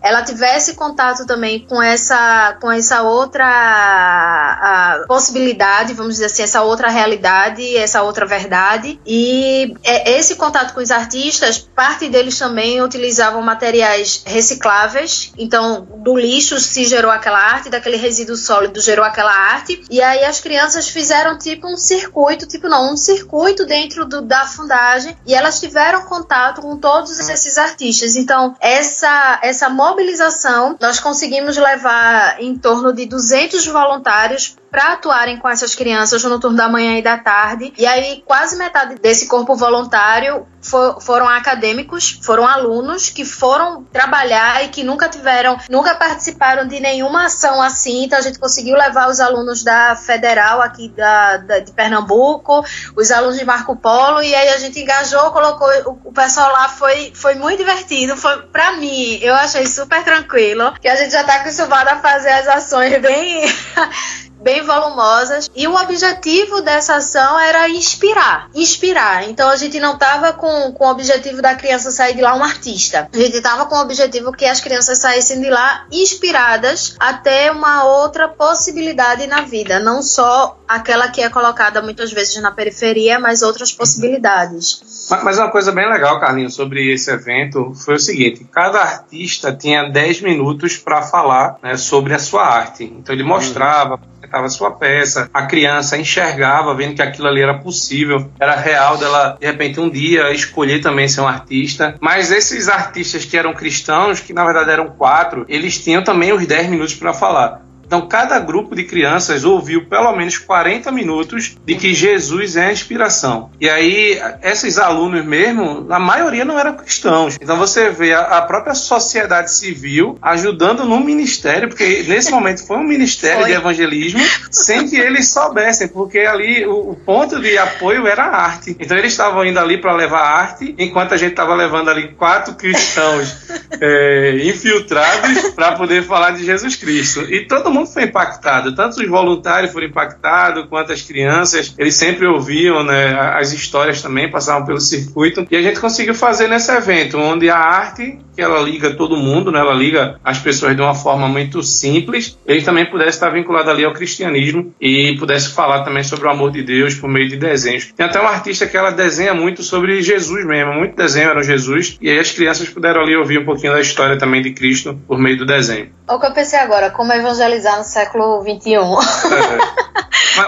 [0.00, 6.88] ela tivesse contato também com essa, com essa outra possibilidade, vamos dizer assim, essa outra
[6.88, 9.00] realidade, essa outra verdade.
[9.06, 15.32] E é, esse contato com os artistas, parte deles também utilizavam materiais recicláveis.
[15.38, 19.82] Então, do lixo se gerou aquela arte, daquele resíduo sólido gerou aquela arte.
[19.90, 24.46] E aí as crianças fizeram tipo um circuito, tipo não, um circuito dentro do, da
[24.46, 25.16] fundagem.
[25.26, 28.16] E elas tiveram contato com todos esses artistas.
[28.16, 35.48] Então, essa, essa mobilização, nós conseguimos levar em torno de 200 voluntários para atuarem com
[35.48, 37.72] essas crianças no turno da manhã e da tarde.
[37.76, 44.64] E aí, quase metade desse corpo voluntário for, foram acadêmicos, foram alunos que foram trabalhar
[44.64, 48.04] e que nunca tiveram, nunca participaram de nenhuma ação assim.
[48.04, 52.64] Então, a gente conseguiu levar os alunos da Federal aqui da, da de Pernambuco,
[52.96, 56.68] os alunos de Marco Polo, e aí a gente engajou, colocou o, o pessoal lá.
[56.68, 58.16] Foi, foi muito divertido.
[58.16, 62.30] Foi para mim, eu achei super tranquilo, que a gente já está acostumado a fazer
[62.30, 63.44] as ações bem
[64.40, 65.50] bem volumosas.
[65.54, 68.48] E o objetivo dessa ação era inspirar.
[68.54, 69.28] Inspirar.
[69.28, 72.44] Então a gente não estava com, com o objetivo da criança sair de lá um
[72.44, 73.08] artista.
[73.12, 77.50] A gente estava com o objetivo que as crianças saíssem de lá inspiradas a ter
[77.52, 79.78] uma outra possibilidade na vida.
[79.78, 84.82] Não só aquela que é colocada muitas vezes na periferia, mas outras possibilidades.
[85.22, 89.88] Mas uma coisa bem legal, Carlinhos, sobre esse evento foi o seguinte: cada artista tinha
[89.88, 92.84] 10 minutos para falar né, sobre a sua arte.
[92.84, 93.98] Então ele mostrava,
[94.28, 98.96] apresentava a sua peça, a criança enxergava, vendo que aquilo ali era possível, era real
[98.96, 101.96] dela, de repente, um dia escolher também ser um artista.
[102.00, 106.46] Mas esses artistas que eram cristãos, que na verdade eram quatro, eles tinham também os
[106.46, 107.67] 10 minutos para falar.
[107.88, 112.72] Então, cada grupo de crianças ouviu pelo menos 40 minutos de que Jesus é a
[112.72, 113.50] inspiração.
[113.58, 117.38] E aí, esses alunos mesmo, a maioria não eram cristãos.
[117.40, 122.84] Então, você vê a, própria sociedade civil ajudando no ministério, porque nesse momento foi um
[122.84, 123.50] ministério foi.
[123.50, 124.20] de evangelismo,
[124.50, 128.76] sem que eles soubessem, porque ali o, o ponto de apoio era a arte.
[128.78, 132.52] Então, eles estavam indo ali para levar arte, enquanto a gente estava levando ali quatro
[132.54, 133.34] cristãos
[133.80, 137.22] é, infiltrados para poder falar de Jesus Cristo.
[137.22, 141.94] E todo mundo mundo foi impactado, tanto os voluntários foram impactados, quanto as crianças, eles
[141.94, 146.70] sempre ouviam né, as histórias também, passavam pelo circuito, e a gente conseguiu fazer nesse
[146.72, 150.82] evento, onde a arte, que ela liga todo mundo, né, ela liga as pessoas de
[150.82, 155.84] uma forma muito simples, ele também pudesse estar vinculado ali ao cristianismo e pudesse falar
[155.84, 157.92] também sobre o amor de Deus por meio de desenhos.
[157.96, 161.98] Tem até uma artista que ela desenha muito sobre Jesus mesmo, muito desenho era Jesus,
[162.00, 165.18] e aí as crianças puderam ali ouvir um pouquinho da história também de Cristo por
[165.18, 165.90] meio do desenho.
[166.08, 168.74] O que eu pensei agora, como evangelizar evangelizar no século XXI.
[168.74, 169.98] É.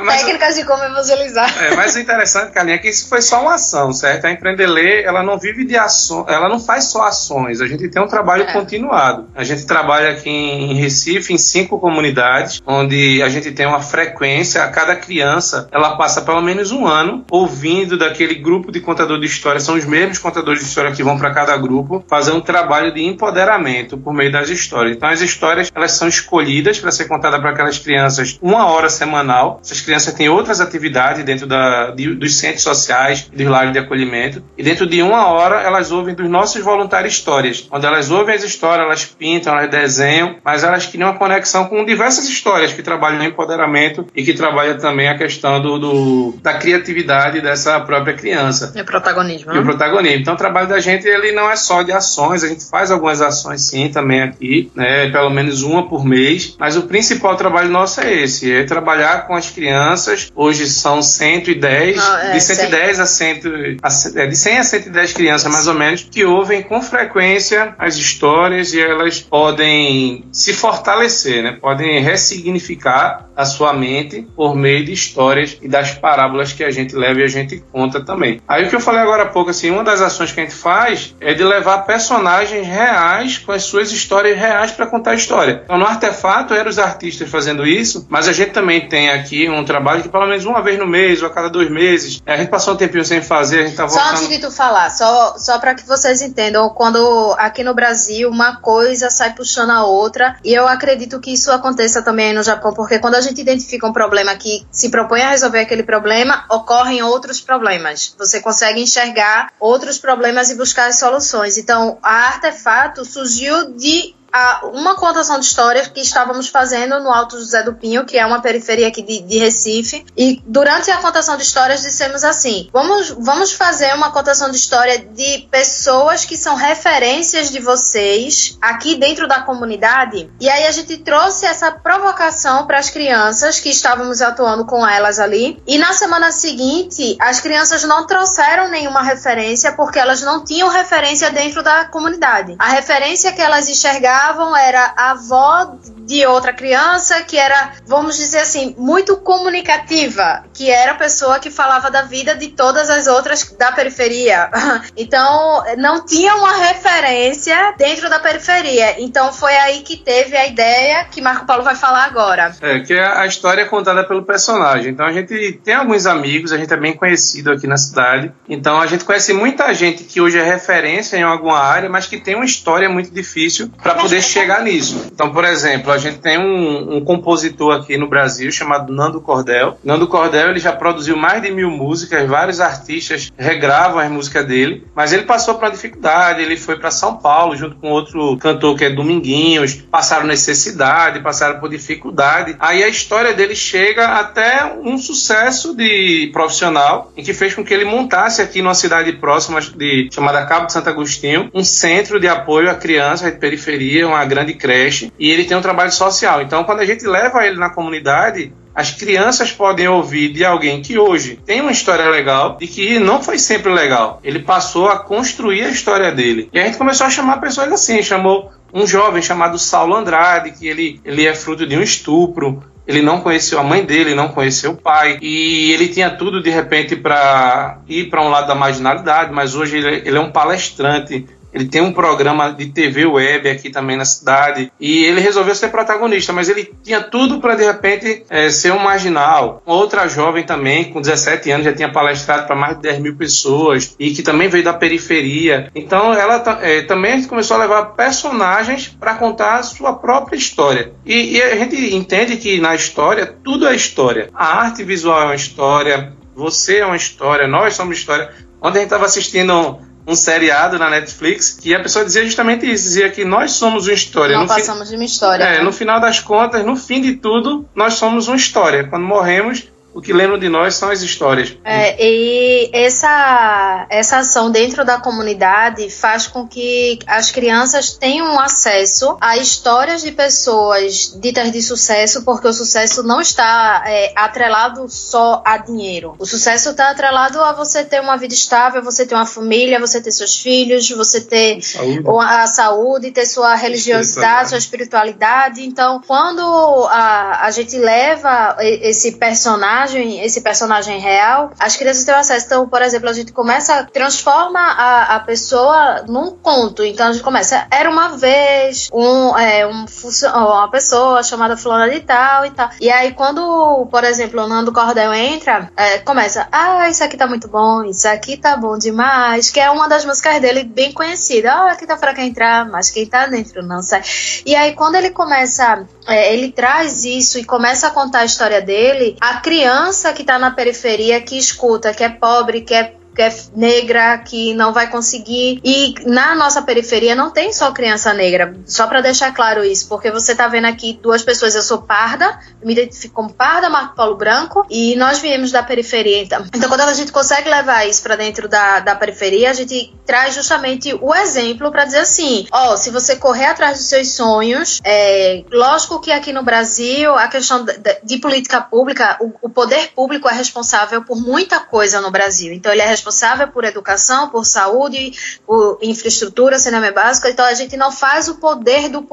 [0.02, 1.62] Mas, Técnicas de como evangelizar.
[1.62, 4.24] É, mas o interessante, Carlinha, é que isso foi só uma ação, certo?
[4.24, 8.00] A Empreender, ela não vive de ações, ela não faz só ações, a gente tem
[8.00, 8.52] um trabalho é.
[8.52, 9.28] continuado.
[9.35, 14.62] A gente trabalha aqui em Recife, em cinco comunidades, onde a gente tem uma frequência,
[14.62, 19.26] a cada criança, ela passa pelo menos um ano ouvindo daquele grupo de contadores de
[19.26, 22.92] história, são os mesmos contadores de história que vão para cada grupo, fazer um trabalho
[22.94, 24.96] de empoderamento por meio das histórias.
[24.96, 29.61] Então as histórias, elas são escolhidas para ser contada para aquelas crianças uma hora semanal.
[29.62, 34.42] Essas crianças têm outras atividades dentro da, de, dos centros sociais, dos lares de acolhimento.
[34.57, 38.44] E dentro de uma hora elas ouvem dos nossos voluntários histórias, onde elas ouvem as
[38.44, 43.18] histórias, elas pintam, elas desenham, mas elas criam uma conexão com diversas histórias que trabalham
[43.18, 48.73] no empoderamento e que trabalham também a questão do, do da criatividade dessa própria criança.
[48.75, 49.53] E o protagonismo.
[49.53, 49.64] E o né?
[49.64, 50.20] protagonismo.
[50.20, 53.20] Então o trabalho da gente ele não é só de ações, a gente faz algumas
[53.20, 57.70] ações sim também aqui, né, pelo menos uma por mês, mas o principal principal trabalho
[57.70, 60.30] nosso é esse, é trabalhar com as crianças.
[60.34, 63.40] Hoje são 110, ah, é, de 110 a 100,
[63.82, 67.96] a, é, de 100 a 110 crianças mais ou menos, que ouvem com frequência as
[67.96, 71.56] histórias e elas podem se fortalecer, né?
[71.58, 76.94] Podem ressignificar a sua mente por meio de histórias e das parábolas que a gente
[76.94, 78.42] leva e a gente conta também.
[78.46, 80.54] Aí o que eu falei agora há pouco, assim, uma das ações que a gente
[80.54, 85.62] faz é de levar personagens reais com as suas histórias reais para contar a história.
[85.64, 89.64] Então no artefato eram os artistas fazendo isso, mas a gente também tem aqui um
[89.64, 92.48] trabalho que pelo menos uma vez no mês ou a cada dois meses, a gente
[92.48, 94.05] passou um tempinho sem fazer, a gente tá voltando...
[94.05, 98.29] Só antes de tu falar, só, só para que vocês entendam, quando aqui no Brasil
[98.29, 102.42] uma coisa sai puxando a outra, e eu acredito que isso aconteça também aí no
[102.42, 106.44] Japão, porque quando a gente identifica um problema que se propõe a resolver aquele problema,
[106.50, 108.14] ocorrem outros problemas.
[108.18, 111.59] Você consegue enxergar outros problemas e buscar as soluções.
[111.59, 117.38] Então, a artefato surgiu de a, uma contação de histórias que estávamos fazendo no Alto
[117.38, 120.05] José do Pinho, que é uma periferia aqui de, de, Recife.
[120.16, 124.99] E durante a contação de histórias dissemos assim: vamos, vamos fazer uma contação de história
[124.99, 130.31] de pessoas que são referências de vocês aqui dentro da comunidade.
[130.40, 135.19] E aí a gente trouxe essa provocação para as crianças que estávamos atuando com elas
[135.19, 135.61] ali.
[135.66, 141.31] E na semana seguinte, as crianças não trouxeram nenhuma referência porque elas não tinham referência
[141.31, 142.55] dentro da comunidade.
[142.59, 144.19] A referência que elas enxergaram
[144.56, 145.76] era a avó
[146.11, 151.50] de outra criança que era, vamos dizer assim, muito comunicativa, que era a pessoa que
[151.50, 154.50] falava da vida de todas as outras da periferia.
[154.96, 159.00] Então, não tinha uma referência dentro da periferia.
[159.00, 162.54] Então, foi aí que teve a ideia que Marco Paulo vai falar agora.
[162.61, 164.92] É, que é a história contada pelo personagem.
[164.92, 168.33] Então, a gente tem alguns amigos, a gente é bem conhecido aqui na cidade.
[168.48, 172.18] Então, a gente conhece muita gente que hoje é referência em alguma área, mas que
[172.18, 175.07] tem uma história muito difícil para poder chegar nisso.
[175.12, 179.79] Então, por exemplo, a gente tem um, um, compositor aqui no Brasil chamado Nando Cordel.
[179.85, 184.85] Nando Cordel ele já produziu mais de mil músicas, vários artistas regravam as músicas dele,
[184.96, 186.42] mas ele passou por uma dificuldade.
[186.42, 191.61] Ele foi para São Paulo junto com outro cantor que é Dominguinhos, passaram necessidade, passaram
[191.61, 192.57] por dificuldade.
[192.59, 197.73] Aí a história dele chega até um sucesso de profissional, em que fez com que
[197.73, 202.27] ele montasse aqui numa cidade próxima de chamada Cabo de Santo Agostinho um centro de
[202.27, 206.42] apoio a crianças de periferia, uma grande creche, e ele tem um trabalho social.
[206.42, 210.98] Então, quando a gente leva ele na comunidade, as crianças podem ouvir de alguém que
[210.98, 214.20] hoje tem uma história legal e que não foi sempre legal.
[214.22, 216.48] Ele passou a construir a história dele.
[216.52, 220.68] E a gente começou a chamar pessoas assim, chamou um jovem chamado Saulo Andrade, que
[220.68, 224.72] ele, ele é fruto de um estupro, ele não conheceu a mãe dele, não conheceu
[224.72, 229.32] o pai, e ele tinha tudo de repente para ir para um lado da marginalidade,
[229.32, 233.96] mas hoje ele é um palestrante ele tem um programa de TV web aqui também
[233.96, 234.72] na cidade.
[234.80, 238.78] E ele resolveu ser protagonista, mas ele tinha tudo para de repente é, ser um
[238.78, 239.62] marginal.
[239.64, 243.94] Outra jovem também, com 17 anos, já tinha palestrado para mais de 10 mil pessoas
[243.98, 245.70] e que também veio da periferia.
[245.74, 250.92] Então ela é, também começou a levar personagens para contar a sua própria história.
[251.04, 254.28] E, e a gente entende que na história tudo é história.
[254.34, 258.30] A arte visual é uma história, você é uma história, nós somos história.
[258.62, 262.84] Ontem a gente estava assistindo um seriado na Netflix que a pessoa dizia justamente isso,
[262.84, 264.36] dizia que nós somos uma história.
[264.36, 264.90] Não passamos fi...
[264.90, 265.44] de uma história.
[265.44, 265.62] É, né?
[265.62, 268.84] no final das contas, no fim de tudo, nós somos uma história.
[268.88, 271.57] Quando morremos, o que lembram de nós são as histórias.
[271.64, 279.16] É, e essa, essa ação dentro da comunidade faz com que as crianças tenham acesso
[279.20, 285.42] a histórias de pessoas ditas de sucesso, porque o sucesso não está é, atrelado só
[285.44, 286.14] a dinheiro.
[286.18, 290.00] O sucesso está atrelado a você ter uma vida estável, você ter uma família, você
[290.00, 292.05] ter seus filhos, você ter saúde.
[292.20, 295.64] a saúde, ter sua religiosidade, sua espiritualidade.
[295.64, 296.42] Então, quando
[296.88, 302.47] a, a gente leva esse personagem personagem, esse personagem real, as crianças têm acesso.
[302.47, 306.85] Então, por exemplo, a gente começa, transforma a, a pessoa num conto.
[306.85, 309.87] Então a gente começa, era uma vez um, é, um
[310.35, 312.71] uma pessoa chamada Flora de tal e tal.
[312.81, 317.27] E aí quando, por exemplo, o Nando Cordel entra, é, começa, ah, isso aqui tá
[317.27, 321.53] muito bom, isso aqui tá bom demais, que é uma das músicas dele bem conhecida.
[321.53, 324.03] Ah, aqui tá fraca entrar, mas quem tá dentro não sai.
[324.45, 328.61] E aí quando ele começa, é, ele traz isso e começa a contar a história
[328.61, 333.22] dele, a criança que está na periferia, que escuta, que é pobre, que é que
[333.22, 335.61] é negra, que não vai conseguir.
[335.62, 340.11] E na nossa periferia não tem só criança negra, só para deixar claro isso, porque
[340.11, 344.16] você tá vendo aqui duas pessoas, eu sou parda, me identifico como parda, Marco Paulo
[344.16, 346.22] Branco, e nós viemos da periferia.
[346.22, 349.94] Então, então quando a gente consegue levar isso para dentro da, da periferia, a gente
[350.06, 354.80] traz justamente o exemplo para dizer assim: ó, se você correr atrás dos seus sonhos,
[354.83, 359.90] é, lógico que aqui no Brasil, a questão de, de política pública, o, o poder
[359.94, 362.52] público é responsável por muita coisa no Brasil.
[362.52, 365.12] Então, ele é responsável responsável por educação, por saúde,
[365.46, 367.27] por infraestrutura, saneamento básico.
[367.27, 369.07] Então a gente não faz o poder do,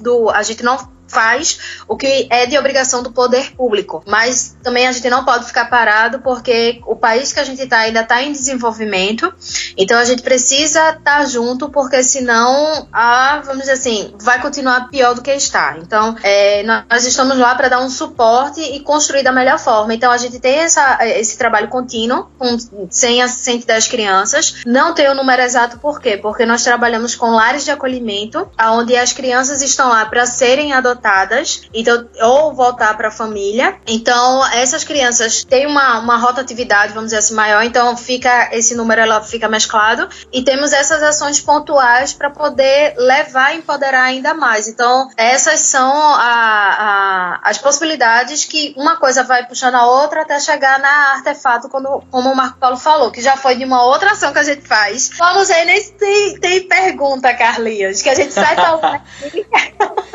[0.00, 4.02] do a gente não faz o que é de obrigação do poder público.
[4.06, 7.78] Mas também a gente não pode ficar parado porque o país que a gente está
[7.78, 9.32] ainda está em desenvolvimento.
[9.78, 14.88] Então a gente precisa estar tá junto porque senão, a, vamos dizer assim, vai continuar
[14.88, 15.76] pior do que está.
[15.78, 19.94] Então é, nós estamos lá para dar um suporte e construir da melhor forma.
[19.94, 22.56] Então a gente tem essa, esse trabalho contínuo com
[22.90, 24.56] 100 a 110 crianças.
[24.66, 26.16] Não tem o número exato por quê?
[26.16, 31.03] Porque nós trabalhamos com lares de acolhimento, onde as crianças estão lá para serem adotadas
[31.04, 33.76] adotadas, então ou voltar para a família.
[33.86, 37.62] Então essas crianças têm uma, uma rotatividade, vamos dizer assim, maior.
[37.62, 43.54] Então fica esse número ela fica mesclado e temos essas ações pontuais para poder levar
[43.54, 44.66] e empoderar ainda mais.
[44.66, 50.40] Então essas são a, a, as possibilidades que uma coisa vai puxando a outra até
[50.40, 54.12] chegar na artefato, quando, como o Marco Paulo falou, que já foi de uma outra
[54.12, 55.10] ação que a gente faz.
[55.18, 59.02] Vamos aí, nem tem, tem pergunta, Carlinhos, que a gente sai falando.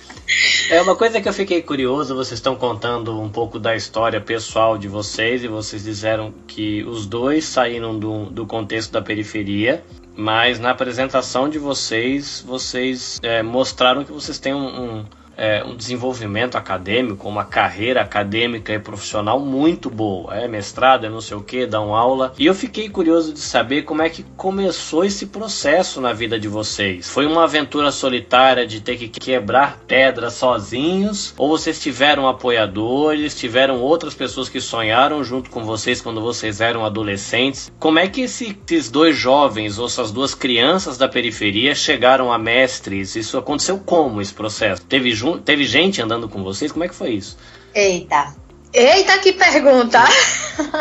[0.70, 4.78] É uma coisa que eu fiquei curioso, vocês estão contando um pouco da história pessoal
[4.78, 9.84] de vocês e vocês disseram que os dois saíram do, do contexto da periferia,
[10.16, 15.06] mas na apresentação de vocês, vocês é, mostraram que vocês têm um, um
[15.40, 20.36] é, um desenvolvimento acadêmico, uma carreira acadêmica e profissional muito boa.
[20.36, 22.34] É mestrado, é não sei o que, dá uma aula.
[22.38, 26.50] E eu fiquei curioso de saber como é que começou esse processo na vida de
[26.50, 27.10] vocês.
[27.10, 31.34] Foi uma aventura solitária de ter que quebrar pedras sozinhos?
[31.38, 36.84] Ou vocês tiveram apoiadores, tiveram outras pessoas que sonharam junto com vocês quando vocês eram
[36.84, 37.72] adolescentes?
[37.80, 43.16] Como é que esses dois jovens ou essas duas crianças da periferia chegaram a mestres?
[43.16, 44.84] Isso aconteceu como esse processo?
[44.86, 46.72] Teve, teve gente andando com vocês?
[46.72, 47.38] Como é que foi isso?
[47.74, 48.34] Eita,
[48.74, 50.04] Eita, que pergunta!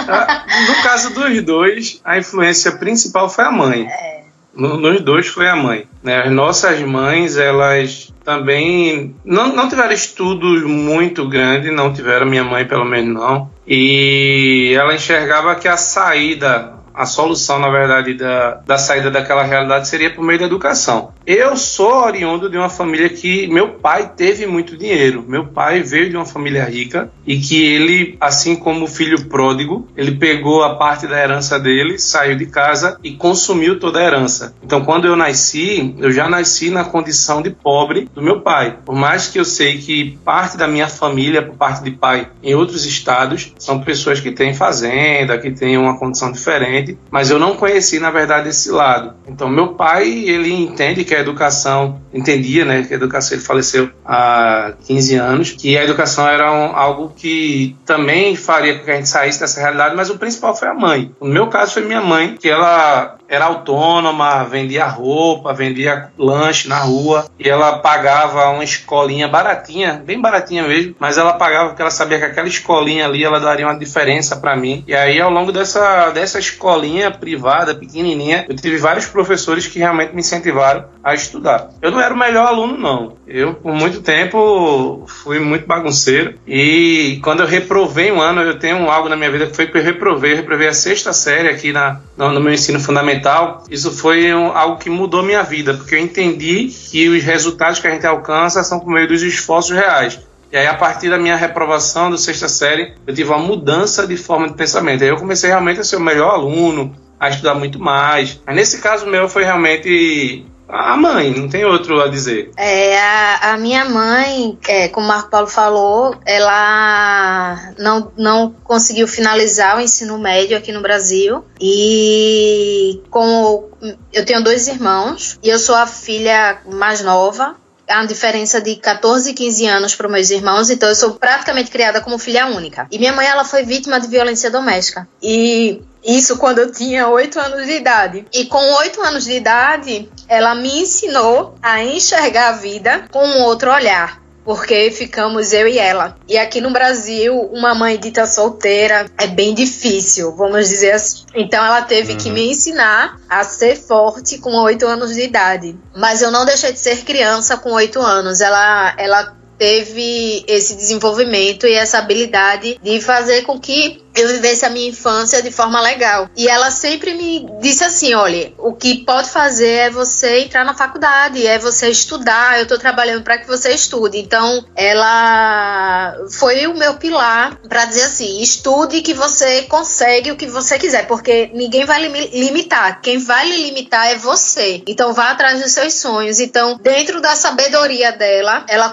[0.08, 3.86] Ah, no caso dos dois, a influência principal foi a mãe.
[3.86, 4.24] É.
[4.54, 5.86] nos dois foi a mãe.
[6.02, 6.22] Né?
[6.24, 12.66] As nossas mães, elas também não, não tiveram estudos muito grandes, não tiveram, minha mãe
[12.66, 13.50] pelo menos não.
[13.66, 19.86] E ela enxergava que a saída a solução, na verdade, da, da saída daquela realidade
[19.86, 21.14] seria por meio da educação.
[21.30, 25.22] Eu sou oriundo de uma família que meu pai teve muito dinheiro.
[25.28, 29.86] Meu pai veio de uma família rica e que ele, assim como o filho pródigo,
[29.94, 34.54] ele pegou a parte da herança dele, saiu de casa e consumiu toda a herança.
[34.62, 38.78] Então, quando eu nasci, eu já nasci na condição de pobre do meu pai.
[38.82, 42.54] Por mais que eu sei que parte da minha família, por parte de pai, em
[42.54, 47.56] outros estados, são pessoas que têm fazenda, que têm uma condição diferente mas eu não
[47.56, 49.14] conheci, na verdade, esse lado.
[49.26, 53.90] Então, meu pai, ele entende que a educação, entendia, né, que a educação, ele faleceu
[54.04, 58.96] há 15 anos, que a educação era um, algo que também faria com que a
[58.96, 61.12] gente saísse dessa realidade, mas o principal foi a mãe.
[61.20, 66.78] No meu caso, foi minha mãe, que ela era autônoma, vendia roupa, vendia lanche na
[66.78, 71.90] rua e ela pagava uma escolinha baratinha, bem baratinha mesmo, mas ela pagava porque ela
[71.90, 74.82] sabia que aquela escolinha ali ela daria uma diferença para mim.
[74.86, 80.14] E aí ao longo dessa dessa escolinha privada, pequenininha, eu tive vários professores que realmente
[80.14, 81.68] me incentivaram a estudar.
[81.82, 83.16] Eu não era o melhor aluno não.
[83.26, 88.88] Eu por muito tempo fui muito bagunceiro e quando eu reprovei um ano, eu tenho
[88.90, 91.72] algo na minha vida que foi que eu reprovei, eu reprovei a sexta série aqui
[91.72, 95.94] na no, meu ensino fundamental fundamental, isso foi um, algo que mudou minha vida, porque
[95.94, 100.20] eu entendi que os resultados que a gente alcança são por meio dos esforços reais.
[100.50, 104.16] E aí, a partir da minha reprovação do sexta série, eu tive uma mudança de
[104.16, 105.04] forma de pensamento.
[105.04, 108.40] Aí eu comecei realmente a ser o melhor aluno, a estudar muito mais.
[108.46, 112.50] Mas nesse caso meu foi realmente a mãe, não tem outro a dizer.
[112.56, 119.08] É, a, a minha mãe, é, como o Marco Paulo falou, ela não, não conseguiu
[119.08, 121.44] finalizar o ensino médio aqui no Brasil.
[121.60, 123.68] E com
[124.12, 127.56] eu tenho dois irmãos e eu sou a filha mais nova
[127.96, 132.00] uma diferença de 14 e 15 anos para meus irmãos, então eu sou praticamente criada
[132.00, 132.86] como filha única.
[132.90, 135.08] E minha mãe, ela foi vítima de violência doméstica.
[135.22, 138.26] E isso quando eu tinha 8 anos de idade.
[138.32, 143.42] E com 8 anos de idade, ela me ensinou a enxergar a vida com um
[143.42, 146.16] outro olhar porque ficamos eu e ela.
[146.26, 151.26] E aqui no Brasil, uma mãe dita solteira é bem difícil, vamos dizer assim.
[151.34, 152.18] Então ela teve uhum.
[152.18, 155.78] que me ensinar a ser forte com oito anos de idade.
[155.94, 158.40] Mas eu não deixei de ser criança com oito anos.
[158.40, 164.70] Ela, ela teve esse desenvolvimento e essa habilidade de fazer com que eu vivesse a
[164.70, 166.28] minha infância de forma legal.
[166.36, 170.74] E ela sempre me disse assim: olha, o que pode fazer é você entrar na
[170.74, 172.58] faculdade, é você estudar.
[172.58, 174.18] Eu tô trabalhando para que você estude.
[174.18, 180.46] Então, ela foi o meu pilar para dizer assim: estude que você consegue o que
[180.46, 183.00] você quiser, porque ninguém vai limitar.
[183.00, 184.82] Quem vai lhe limitar é você.
[184.86, 186.40] Então, vá atrás dos seus sonhos.
[186.40, 188.88] Então, dentro da sabedoria dela, ela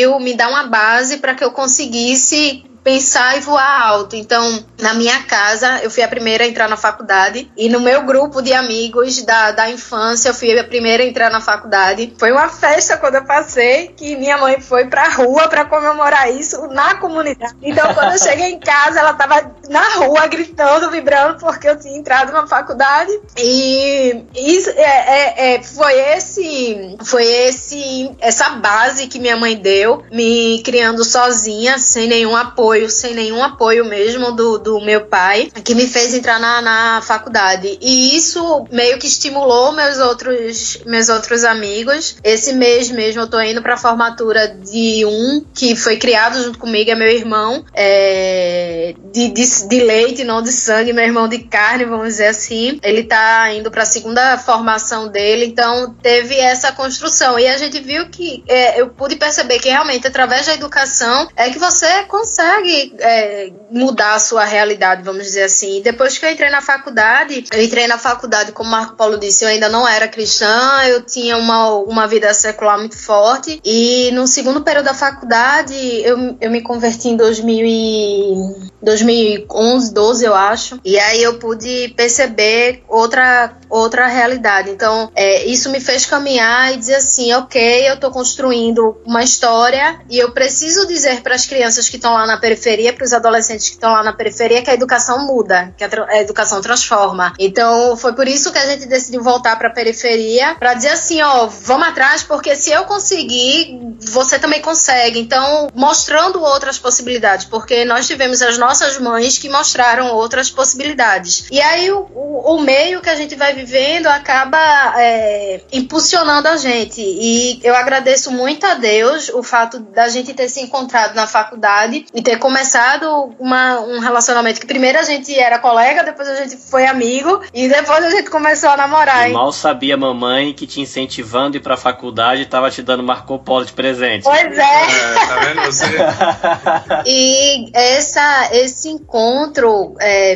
[0.00, 4.16] conseguiu me dar uma base para que eu conseguisse pensar e voar alto.
[4.16, 7.50] Então, na minha casa, eu fui a primeira a entrar na faculdade.
[7.56, 11.30] E no meu grupo de amigos da, da infância, eu fui a primeira a entrar
[11.30, 12.14] na faculdade.
[12.18, 16.68] Foi uma festa quando eu passei, que minha mãe foi pra rua para comemorar isso
[16.68, 17.54] na comunidade.
[17.62, 21.96] Então, quando eu cheguei em casa, ela tava na rua gritando, vibrando, porque eu tinha
[21.96, 23.12] entrado na faculdade.
[23.36, 30.04] E isso é, é, é, foi esse, foi esse, essa base que minha mãe deu,
[30.10, 35.50] me criando sozinha, sem nenhum apoio apoio, sem nenhum apoio mesmo do, do meu pai,
[35.64, 37.78] que me fez entrar na, na faculdade.
[37.80, 42.16] E isso meio que estimulou meus outros, meus outros amigos.
[42.22, 46.90] Esse mês mesmo eu tô indo pra formatura de um que foi criado junto comigo,
[46.90, 51.84] é meu irmão, é, de, de, de leite, não de sangue, meu irmão de carne,
[51.84, 52.78] vamos dizer assim.
[52.82, 57.38] Ele tá indo pra segunda formação dele, então teve essa construção.
[57.38, 61.50] E a gente viu que é, eu pude perceber que realmente através da educação é
[61.50, 62.59] que você consegue
[62.98, 65.80] é, mudar a sua realidade, vamos dizer assim.
[65.82, 69.48] Depois que eu entrei na faculdade, eu entrei na faculdade, como Marco Paulo disse, eu
[69.48, 73.60] ainda não era cristã, eu tinha uma, uma vida secular muito forte.
[73.64, 80.24] E no segundo período da faculdade, eu, eu me converti em 2000 e, 2011, 12,
[80.24, 80.80] eu acho.
[80.84, 84.70] E aí eu pude perceber outra, outra realidade.
[84.70, 90.00] Então, é, isso me fez caminhar e dizer assim: ok, eu estou construindo uma história
[90.08, 92.49] e eu preciso dizer para as crianças que estão lá na periferia,
[92.94, 96.20] para os adolescentes que estão lá na periferia, que a educação muda, que a, a
[96.20, 97.32] educação transforma.
[97.38, 101.20] Então, foi por isso que a gente decidiu voltar para a periferia, para dizer assim:
[101.22, 105.18] ó, vamos atrás, porque se eu conseguir, você também consegue.
[105.18, 111.46] Então, mostrando outras possibilidades, porque nós tivemos as nossas mães que mostraram outras possibilidades.
[111.50, 114.58] E aí, o, o, o meio que a gente vai vivendo acaba
[114.96, 117.00] é, impulsionando a gente.
[117.00, 122.06] E eu agradeço muito a Deus o fato da gente ter se encontrado na faculdade
[122.14, 126.56] e ter começado uma, um relacionamento que primeiro a gente era colega, depois a gente
[126.56, 129.30] foi amigo e depois a gente começou a namorar.
[129.30, 133.02] E mal sabia mamãe que te incentivando a ir pra faculdade e tava te dando
[133.02, 134.24] Marco Polo de presente.
[134.24, 134.82] Pois é.
[134.82, 135.84] é tá vendo você?
[137.06, 140.34] e essa, esse encontro é,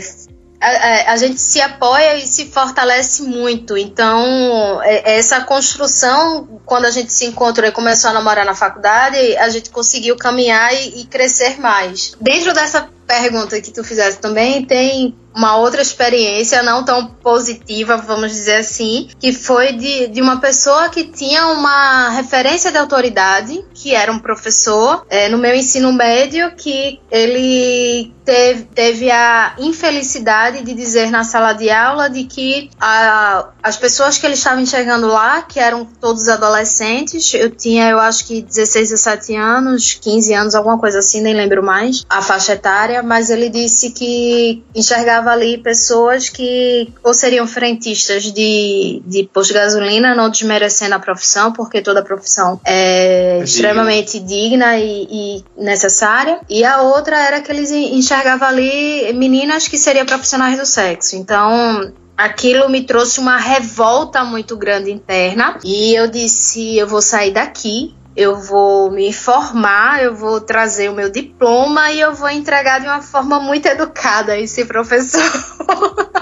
[0.64, 3.76] a, a, gente se apoia e se fortalece muito.
[3.76, 9.36] Então, é, essa construção, quando a gente se encontrou e começou a namorar na faculdade,
[9.36, 12.16] a gente conseguiu caminhar e, e crescer mais.
[12.20, 18.30] Dentro dessa pergunta que tu fizeste também, tem uma outra experiência não tão positiva, vamos
[18.30, 23.94] dizer assim, que foi de, de uma pessoa que tinha uma referência de autoridade, que
[23.94, 30.72] era um professor é, no meu ensino médio, que ele teve, teve a infelicidade de
[30.72, 35.42] dizer na sala de aula de que a, as pessoas que ele estava enxergando lá,
[35.42, 40.78] que eram todos adolescentes, eu tinha, eu acho que 16, 17 anos, 15 anos, alguma
[40.78, 46.28] coisa assim, nem lembro mais, a faixa etária, mas ele disse que enxergava ali pessoas
[46.28, 52.02] que ou seriam frentistas de, de posto de gasolina, não desmerecendo a profissão, porque toda
[52.02, 56.40] profissão é, é extremamente digna e, e, necessária.
[56.48, 61.16] E a outra era que eles enxergavam ali meninas que seriam profissionais do sexo.
[61.16, 67.32] Então, aquilo me trouxe uma revolta muito grande interna e eu disse eu vou sair
[67.32, 72.80] daqui eu vou me formar, eu vou trazer o meu diploma e eu vou entregar
[72.80, 75.20] de uma forma muito educada esse professor.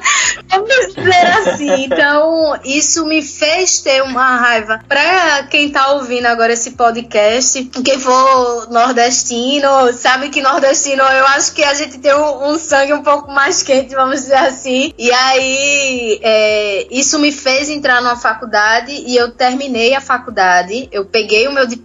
[0.48, 1.84] Vamos dizer assim.
[1.84, 4.80] Então, isso me fez ter uma raiva.
[4.88, 11.52] Pra quem tá ouvindo agora esse podcast, quem for nordestino, sabe que nordestino, eu acho
[11.54, 14.92] que a gente tem um, um sangue um pouco mais quente, vamos dizer assim.
[14.98, 20.88] E aí, é, isso me fez entrar numa faculdade e eu terminei a faculdade.
[20.92, 21.81] Eu peguei o meu diploma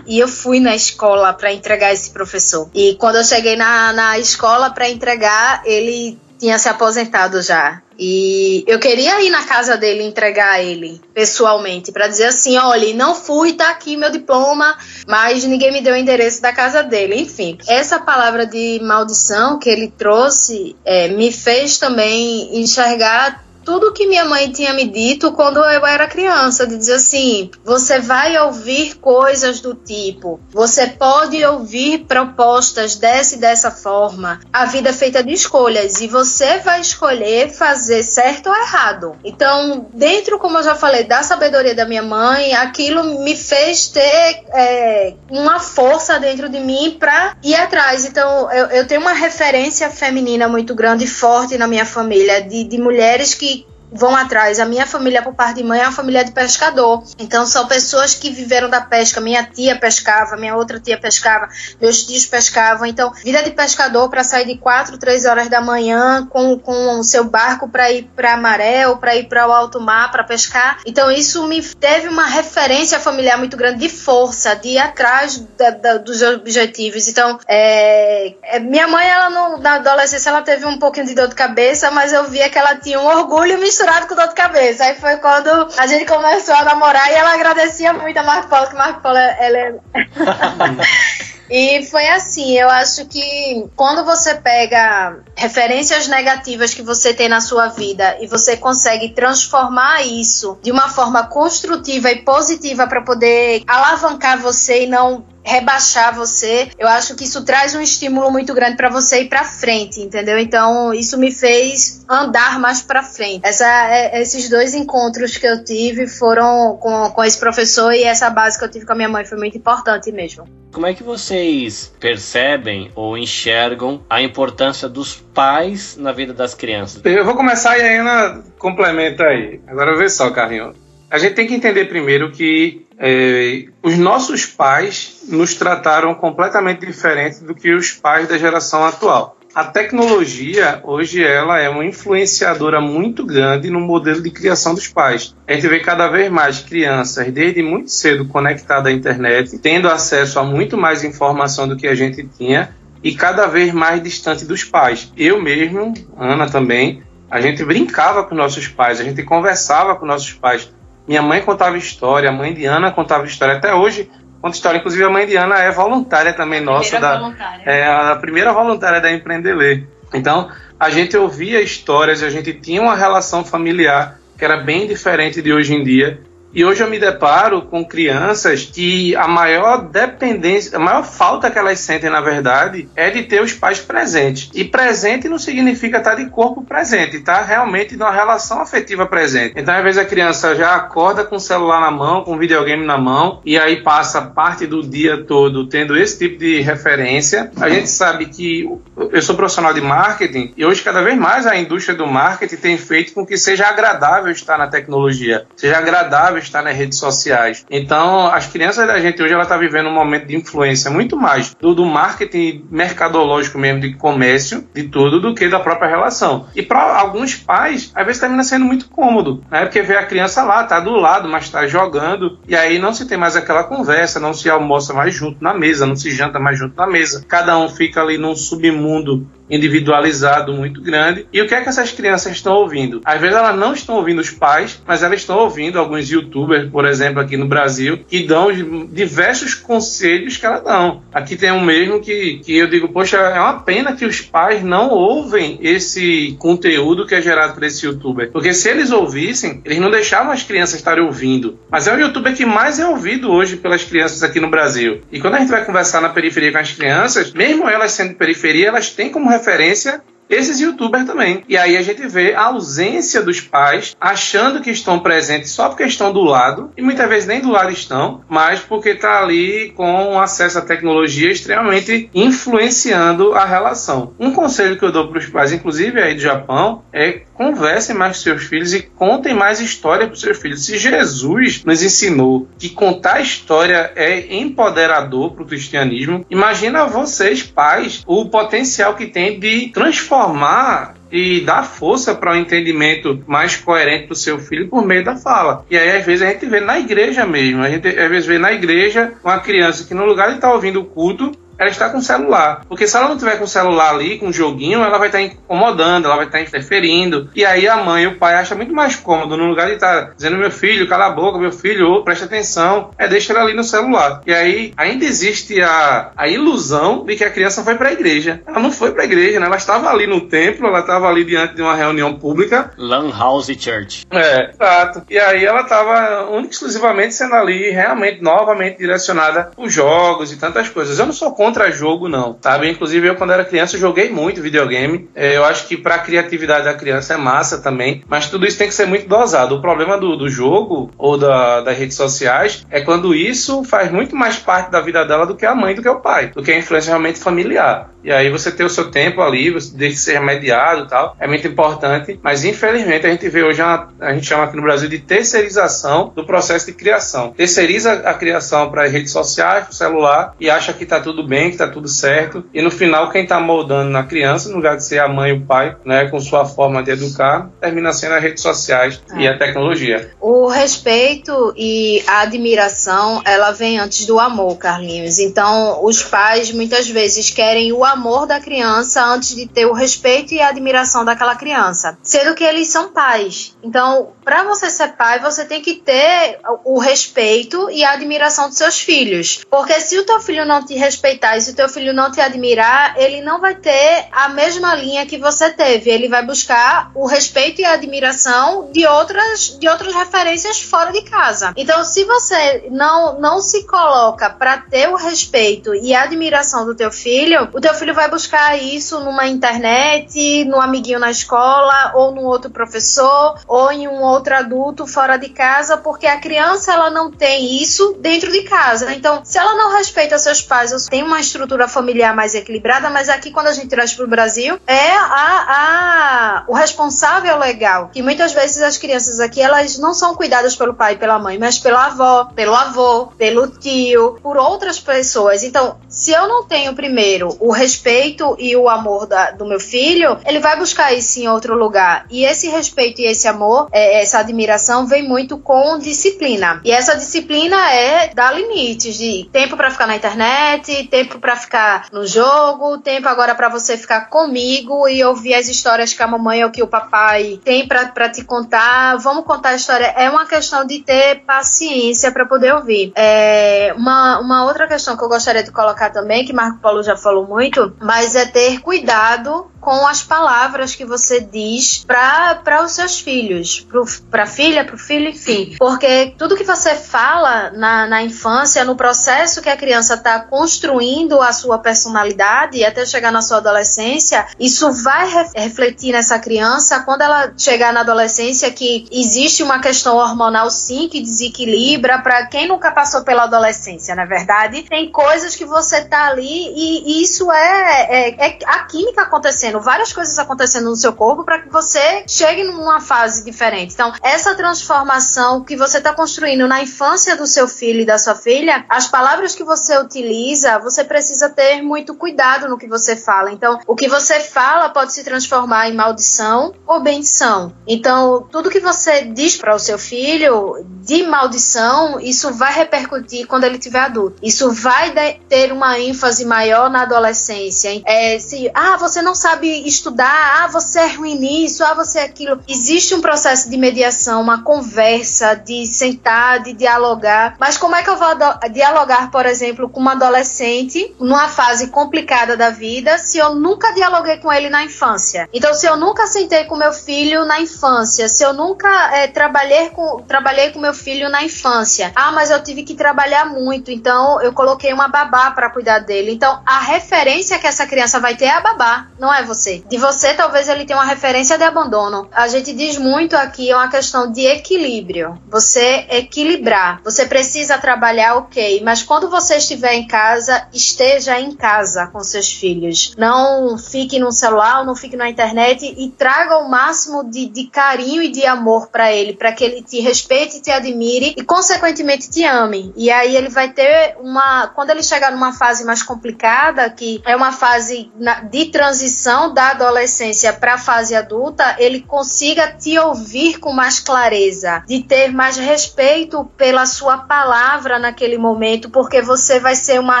[0.06, 2.70] e eu fui na escola para entregar esse professor.
[2.74, 7.80] E quando eu cheguei na, na escola para entregar, ele tinha se aposentado já.
[7.98, 13.14] E eu queria ir na casa dele entregar ele pessoalmente para dizer assim, olha, não
[13.14, 14.76] fui, tá aqui meu diploma,
[15.06, 17.20] mas ninguém me deu o endereço da casa dele.
[17.20, 24.06] Enfim, essa palavra de maldição que ele trouxe é, me fez também enxergar tudo que
[24.06, 28.96] minha mãe tinha me dito quando eu era criança, de dizer assim: você vai ouvir
[28.96, 34.40] coisas do tipo, você pode ouvir propostas dessa e dessa forma.
[34.52, 39.16] A vida é feita de escolhas e você vai escolher fazer certo ou errado.
[39.24, 44.44] Então, dentro, como eu já falei, da sabedoria da minha mãe, aquilo me fez ter
[44.52, 48.04] é, uma força dentro de mim para ir atrás.
[48.04, 52.64] Então, eu, eu tenho uma referência feminina muito grande e forte na minha família, de,
[52.64, 53.53] de mulheres que
[53.94, 54.58] vão atrás.
[54.58, 57.04] A minha família, por parte de mãe, é uma família de pescador.
[57.18, 59.20] Então, são pessoas que viveram da pesca.
[59.20, 61.48] Minha tia pescava, minha outra tia pescava,
[61.80, 62.86] meus tios pescavam.
[62.86, 67.04] Então, vida de pescador para sair de 4, 3 horas da manhã com, com o
[67.04, 70.80] seu barco para ir para maré ou para ir para o alto mar para pescar.
[70.84, 75.70] Então, isso me teve uma referência familiar muito grande de força, de ir atrás da,
[75.70, 77.06] da, dos objetivos.
[77.06, 81.28] Então, é, é, minha mãe, ela no, na adolescência, ela teve um pouquinho de dor
[81.28, 84.34] de cabeça, mas eu via que ela tinha um orgulho misturado misturado com dor de
[84.34, 84.84] cabeça.
[84.84, 88.68] Aí foi quando a gente começou a namorar e ela agradecia muito a Marco Polo,
[88.68, 89.74] que Marco Polo, ela é...
[91.50, 97.42] E foi assim, eu acho que quando você pega referências negativas que você tem na
[97.42, 103.62] sua vida e você consegue transformar isso de uma forma construtiva e positiva para poder
[103.66, 106.68] alavancar você e não rebaixar você.
[106.78, 110.38] Eu acho que isso traz um estímulo muito grande para você ir para frente, entendeu?
[110.38, 113.40] Então, isso me fez andar mais para frente.
[113.44, 118.30] Essa, é, esses dois encontros que eu tive foram com, com esse professor e essa
[118.30, 120.48] base que eu tive com a minha mãe foi muito importante mesmo.
[120.72, 127.00] Como é que vocês percebem ou enxergam a importância dos pais na vida das crianças?
[127.04, 129.60] Eu vou começar e a Ana complementa aí.
[129.68, 130.83] Agora vê só, Carlinhos.
[131.14, 137.44] A gente tem que entender primeiro que é, os nossos pais nos trataram completamente diferente
[137.44, 143.24] do que os pais da geração atual a tecnologia hoje ela é uma influenciadora muito
[143.24, 145.36] grande no modelo de criação dos pais.
[145.46, 150.40] A gente vê cada vez mais crianças desde muito cedo conectadas à internet, tendo acesso
[150.40, 154.64] a muito mais informação do que a gente tinha e cada vez mais distante dos
[154.64, 155.12] pais.
[155.16, 160.32] Eu mesmo, Ana também, a gente brincava com nossos pais, a gente conversava com nossos
[160.32, 160.68] pais.
[161.06, 163.56] Minha mãe contava história, a mãe de Ana contava história.
[163.56, 164.78] Até hoje conta história.
[164.78, 166.98] Inclusive, a mãe de Ana é voluntária também a nossa.
[166.98, 167.62] Da, voluntária.
[167.64, 169.86] É a primeira voluntária da Empreender.
[170.12, 175.40] Então, a gente ouvia histórias, a gente tinha uma relação familiar que era bem diferente
[175.40, 176.20] de hoje em dia.
[176.54, 181.58] E hoje eu me deparo com crianças que a maior dependência, a maior falta que
[181.58, 184.50] elas sentem, na verdade, é de ter os pais presentes.
[184.54, 187.42] E presente não significa estar de corpo presente, tá?
[187.42, 189.54] Realmente numa relação afetiva presente.
[189.56, 192.86] Então, às vezes a criança já acorda com o celular na mão, com o videogame
[192.86, 197.50] na mão, e aí passa parte do dia todo tendo esse tipo de referência.
[197.60, 198.70] A gente sabe que
[199.10, 202.78] eu sou profissional de marketing e hoje cada vez mais a indústria do marketing tem
[202.78, 207.64] feito com que seja agradável estar na tecnologia, seja agradável estar nas redes sociais.
[207.70, 211.54] Então, as crianças da gente hoje ela está vivendo um momento de influência muito mais
[211.54, 216.46] do, do marketing mercadológico mesmo, de comércio, de tudo, do que da própria relação.
[216.54, 219.62] E para alguns pais, às vezes termina sendo muito cômodo, né?
[219.62, 223.06] Porque vê a criança lá, tá do lado, mas está jogando, e aí não se
[223.06, 226.58] tem mais aquela conversa, não se almoça mais junto na mesa, não se janta mais
[226.58, 227.24] junto na mesa.
[227.26, 231.26] Cada um fica ali num submundo individualizado muito grande.
[231.32, 233.00] E o que é que essas crianças estão ouvindo?
[233.04, 236.86] Às vezes elas não estão ouvindo os pais, mas elas estão ouvindo alguns youtubers, por
[236.86, 238.50] exemplo, aqui no Brasil, que dão
[238.86, 241.02] diversos conselhos que elas dão.
[241.12, 244.62] Aqui tem um mesmo que, que eu digo, poxa, é uma pena que os pais
[244.62, 248.30] não ouvem esse conteúdo que é gerado por esse youtuber.
[248.30, 251.58] Porque se eles ouvissem, eles não deixavam as crianças estarem ouvindo.
[251.70, 255.00] Mas é o youtuber que mais é ouvido hoje pelas crianças aqui no Brasil.
[255.10, 258.68] E quando a gente vai conversar na periferia com as crianças, mesmo elas sendo periferia,
[258.68, 261.44] elas têm como referência esses youtubers também.
[261.48, 265.84] E aí a gente vê a ausência dos pais achando que estão presentes só porque
[265.84, 270.18] estão do lado, e muitas vezes nem do lado estão, mas porque está ali com
[270.18, 274.14] acesso à tecnologia extremamente influenciando a relação.
[274.18, 278.16] Um conselho que eu dou para os pais, inclusive aí do Japão, é conversem mais
[278.16, 280.64] com seus filhos e contem mais história para os seus filhos.
[280.64, 288.02] Se Jesus nos ensinou que contar história é empoderador para o cristianismo, imagina vocês, pais,
[288.06, 294.08] o potencial que tem de transformar e dar força para o um entendimento mais coerente
[294.08, 295.64] do seu filho por meio da fala.
[295.70, 297.62] E aí, às vezes, a gente vê na igreja mesmo.
[297.62, 300.54] A gente, às vezes, vê na igreja uma criança que, no lugar de estar tá
[300.54, 302.62] ouvindo o culto, ela está com o celular.
[302.68, 305.20] Porque se ela não tiver com o celular ali, com o joguinho, ela vai estar
[305.20, 307.30] incomodando, ela vai estar interferindo.
[307.34, 310.14] E aí a mãe e o pai acham muito mais cômodo, no lugar de estar
[310.14, 313.54] dizendo, meu filho, cala a boca, meu filho, oh, presta atenção, é deixa ela ali
[313.54, 314.20] no celular.
[314.26, 318.42] E aí ainda existe a, a ilusão de que a criança foi para a igreja.
[318.46, 319.46] Ela não foi para a igreja, né?
[319.46, 322.70] Ela estava ali no templo, ela estava ali diante de uma reunião pública.
[322.76, 324.06] Lan House Church.
[324.10, 325.02] É, exato.
[325.08, 330.68] E aí ela estava única exclusivamente sendo ali realmente novamente direcionada os jogos e tantas
[330.68, 330.98] coisas.
[330.98, 332.70] Eu não sou contra jogo, não, sabe?
[332.70, 335.08] Inclusive, eu, quando era criança, joguei muito videogame.
[335.14, 338.68] É, eu acho que pra criatividade da criança é massa também, mas tudo isso tem
[338.68, 339.56] que ser muito dosado.
[339.56, 344.14] O problema do, do jogo ou da, das redes sociais é quando isso faz muito
[344.14, 346.52] mais parte da vida dela do que a mãe, do que o pai, do que
[346.52, 347.90] a influência realmente familiar.
[348.04, 351.16] E aí você ter o seu tempo ali, você deixa de ser remediado e tal,
[351.18, 352.20] é muito importante.
[352.22, 356.12] Mas infelizmente a gente vê hoje, uma, a gente chama aqui no Brasil de terceirização
[356.14, 357.32] do processo de criação.
[357.32, 361.26] Terceiriza a criação para as redes sociais, para o celular e acha que está tudo
[361.26, 362.44] bem, que está tudo certo.
[362.52, 365.34] E no final, quem está moldando na criança, no lugar de ser a mãe e
[365.34, 369.20] o pai, né, com sua forma de educar, termina sendo as redes sociais é.
[369.20, 370.10] e a tecnologia.
[370.20, 375.18] O respeito e a admiração, ela vem antes do amor, Carlinhos.
[375.18, 379.72] Então, os pais muitas vezes querem o amor amor da criança antes de ter o
[379.72, 381.98] respeito e a admiração daquela criança.
[382.02, 383.56] Sendo que eles são pais.
[383.62, 388.58] Então, para você ser pai, você tem que ter o respeito e a admiração dos
[388.58, 389.44] seus filhos.
[389.50, 392.20] Porque se o teu filho não te respeitar e se o teu filho não te
[392.20, 395.90] admirar, ele não vai ter a mesma linha que você teve.
[395.90, 401.02] Ele vai buscar o respeito e a admiração de outras, de outras referências fora de
[401.02, 401.52] casa.
[401.56, 406.74] Então, se você não, não se coloca para ter o respeito e a admiração do
[406.74, 412.14] teu filho, o teu filho vai buscar isso numa internet, no amiguinho na escola, ou
[412.14, 416.90] num outro professor, ou em um outro adulto fora de casa, porque a criança ela
[416.90, 418.92] não tem isso dentro de casa.
[418.94, 423.30] Então, se ela não respeita seus pais, tem uma estrutura familiar mais equilibrada, mas aqui
[423.30, 425.04] quando a gente traz para o Brasil é a,
[425.48, 427.90] a, o responsável legal.
[427.94, 431.38] E muitas vezes as crianças aqui elas não são cuidadas pelo pai e pela mãe,
[431.38, 435.42] mas pela avó, pelo avô, pelo tio, por outras pessoas.
[435.42, 440.18] Então, se eu não tenho primeiro o respeito e o amor da, do meu filho,
[440.26, 442.06] ele vai buscar isso em outro lugar.
[442.10, 446.60] E esse respeito e esse amor, é, essa admiração vem muito com disciplina.
[446.64, 451.86] E essa disciplina é dar limites de tempo para ficar na internet, tempo para ficar
[451.90, 456.44] no jogo, tempo agora para você ficar comigo e ouvir as histórias que a mamãe
[456.44, 458.96] ou que o papai tem para te contar.
[458.98, 459.86] Vamos contar a história.
[459.96, 462.92] É uma questão de ter paciência para poder ouvir.
[462.94, 466.96] É uma, uma outra questão que eu gostaria de colocar também, que Marco Paulo já
[466.96, 473.00] falou muito, mas é ter cuidado com as palavras que você diz para os seus
[473.00, 473.66] filhos,
[474.10, 475.56] para a filha, para o filho, enfim.
[475.58, 481.20] Porque tudo que você fala na, na infância, no processo que a criança está construindo
[481.22, 486.80] a sua personalidade e até chegar na sua adolescência, isso vai re refletir nessa criança
[486.80, 492.46] quando ela chegar na adolescência que existe uma questão hormonal sim que desequilibra para quem
[492.46, 497.32] nunca passou pela adolescência, na verdade, tem coisas que você tá ali e, e isso
[497.32, 501.48] é, é, é a química acontecendo acontecendo, várias coisas acontecendo no seu corpo para que
[501.48, 503.74] você chegue numa fase diferente.
[503.74, 508.14] Então, essa transformação que você está construindo na infância do seu filho e da sua
[508.14, 513.32] filha, as palavras que você utiliza, você precisa ter muito cuidado no que você fala.
[513.32, 517.52] Então, o que você fala pode se transformar em maldição ou bendição.
[517.66, 523.44] Então, tudo que você diz para o seu filho de maldição, isso vai repercutir quando
[523.44, 524.16] ele tiver adulto.
[524.22, 524.92] Isso vai
[525.28, 527.82] ter uma ênfase maior na adolescência.
[527.86, 531.98] É, se, ah, você não sabe sabe estudar, ah, você é ruim nisso, ah, você
[531.98, 532.40] é aquilo.
[532.48, 537.36] Existe um processo de mediação, uma conversa, de sentar, de dialogar.
[537.38, 538.08] Mas como é que eu vou
[538.50, 544.16] dialogar, por exemplo, com uma adolescente numa fase complicada da vida se eu nunca dialoguei
[544.16, 545.28] com ele na infância?
[545.32, 549.70] Então, se eu nunca sentei com meu filho na infância, se eu nunca é, trabalhei,
[549.70, 554.20] com, trabalhei com meu filho na infância, ah, mas eu tive que trabalhar muito, então
[554.22, 556.12] eu coloquei uma babá para cuidar dele.
[556.12, 559.62] Então, a referência que essa criança vai ter é a babá, não é você você.
[559.68, 562.08] De você, talvez ele tenha uma referência de abandono.
[562.12, 565.18] A gente diz muito aqui, é uma questão de equilíbrio.
[565.28, 566.80] Você equilibrar.
[566.84, 572.32] Você precisa trabalhar, ok, mas quando você estiver em casa, esteja em casa com seus
[572.32, 572.94] filhos.
[572.96, 578.02] Não fique no celular, não fique na internet e traga o máximo de, de carinho
[578.02, 582.24] e de amor para ele, para que ele te respeite, te admire e, consequentemente, te
[582.24, 582.72] ame.
[582.76, 584.48] E aí ele vai ter uma.
[584.48, 587.90] Quando ele chegar numa fase mais complicada, que é uma fase
[588.30, 594.62] de transição da adolescência para a fase adulta, ele consiga te ouvir com mais clareza,
[594.66, 600.00] de ter mais respeito pela sua palavra naquele momento, porque você vai ser uma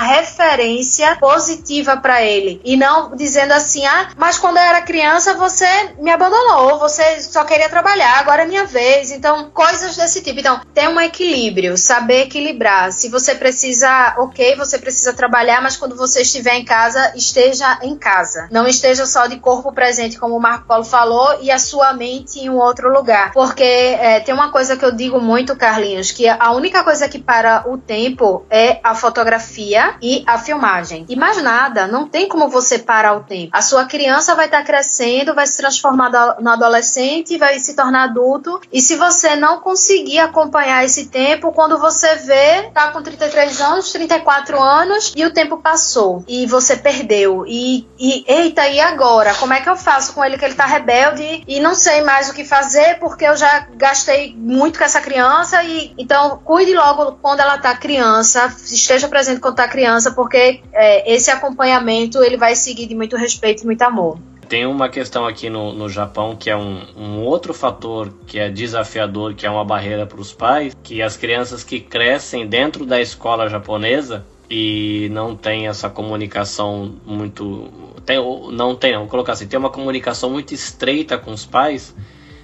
[0.00, 5.66] referência positiva para ele e não dizendo assim: "Ah, mas quando eu era criança você
[5.98, 9.10] me abandonou, você só queria trabalhar, agora é minha vez".
[9.10, 10.40] Então, coisas desse tipo.
[10.40, 12.92] Então, tem um equilíbrio, saber equilibrar.
[12.92, 17.96] Se você precisa, OK, você precisa trabalhar, mas quando você estiver em casa, esteja em
[17.96, 18.48] casa.
[18.50, 22.40] Não esteja só de corpo presente, como o Marco Paulo falou, e a sua mente
[22.40, 23.32] em um outro lugar.
[23.32, 27.18] Porque é, tem uma coisa que eu digo muito, Carlinhos, que a única coisa que
[27.18, 31.04] para o tempo é a fotografia e a filmagem.
[31.08, 33.50] E mais nada, não tem como você parar o tempo.
[33.52, 38.04] A sua criança vai estar tá crescendo, vai se transformar no adolescente, vai se tornar
[38.04, 43.60] adulto, e se você não conseguir acompanhar esse tempo, quando você vê, tá com 33
[43.60, 47.44] anos, 34 anos, e o tempo passou, e você perdeu.
[47.46, 48.93] E, e eita, e agora?
[48.94, 49.34] Agora?
[49.34, 52.30] Como é que eu faço com ele que ele tá rebelde e não sei mais
[52.30, 57.18] o que fazer porque eu já gastei muito com essa criança e então cuide logo
[57.20, 62.54] quando ela tá criança, esteja presente quando tá criança, porque é, esse acompanhamento ele vai
[62.54, 64.18] seguir de muito respeito e muito amor.
[64.48, 68.48] Tem uma questão aqui no, no Japão que é um, um, outro fator que é
[68.48, 73.00] desafiador, que é uma barreira para os pais, que as crianças que crescem dentro da
[73.00, 77.70] escola japonesa e não tem essa comunicação muito
[78.04, 78.18] tem,
[78.52, 81.94] não tem, vou colocar assim, tem uma comunicação muito estreita com os pais,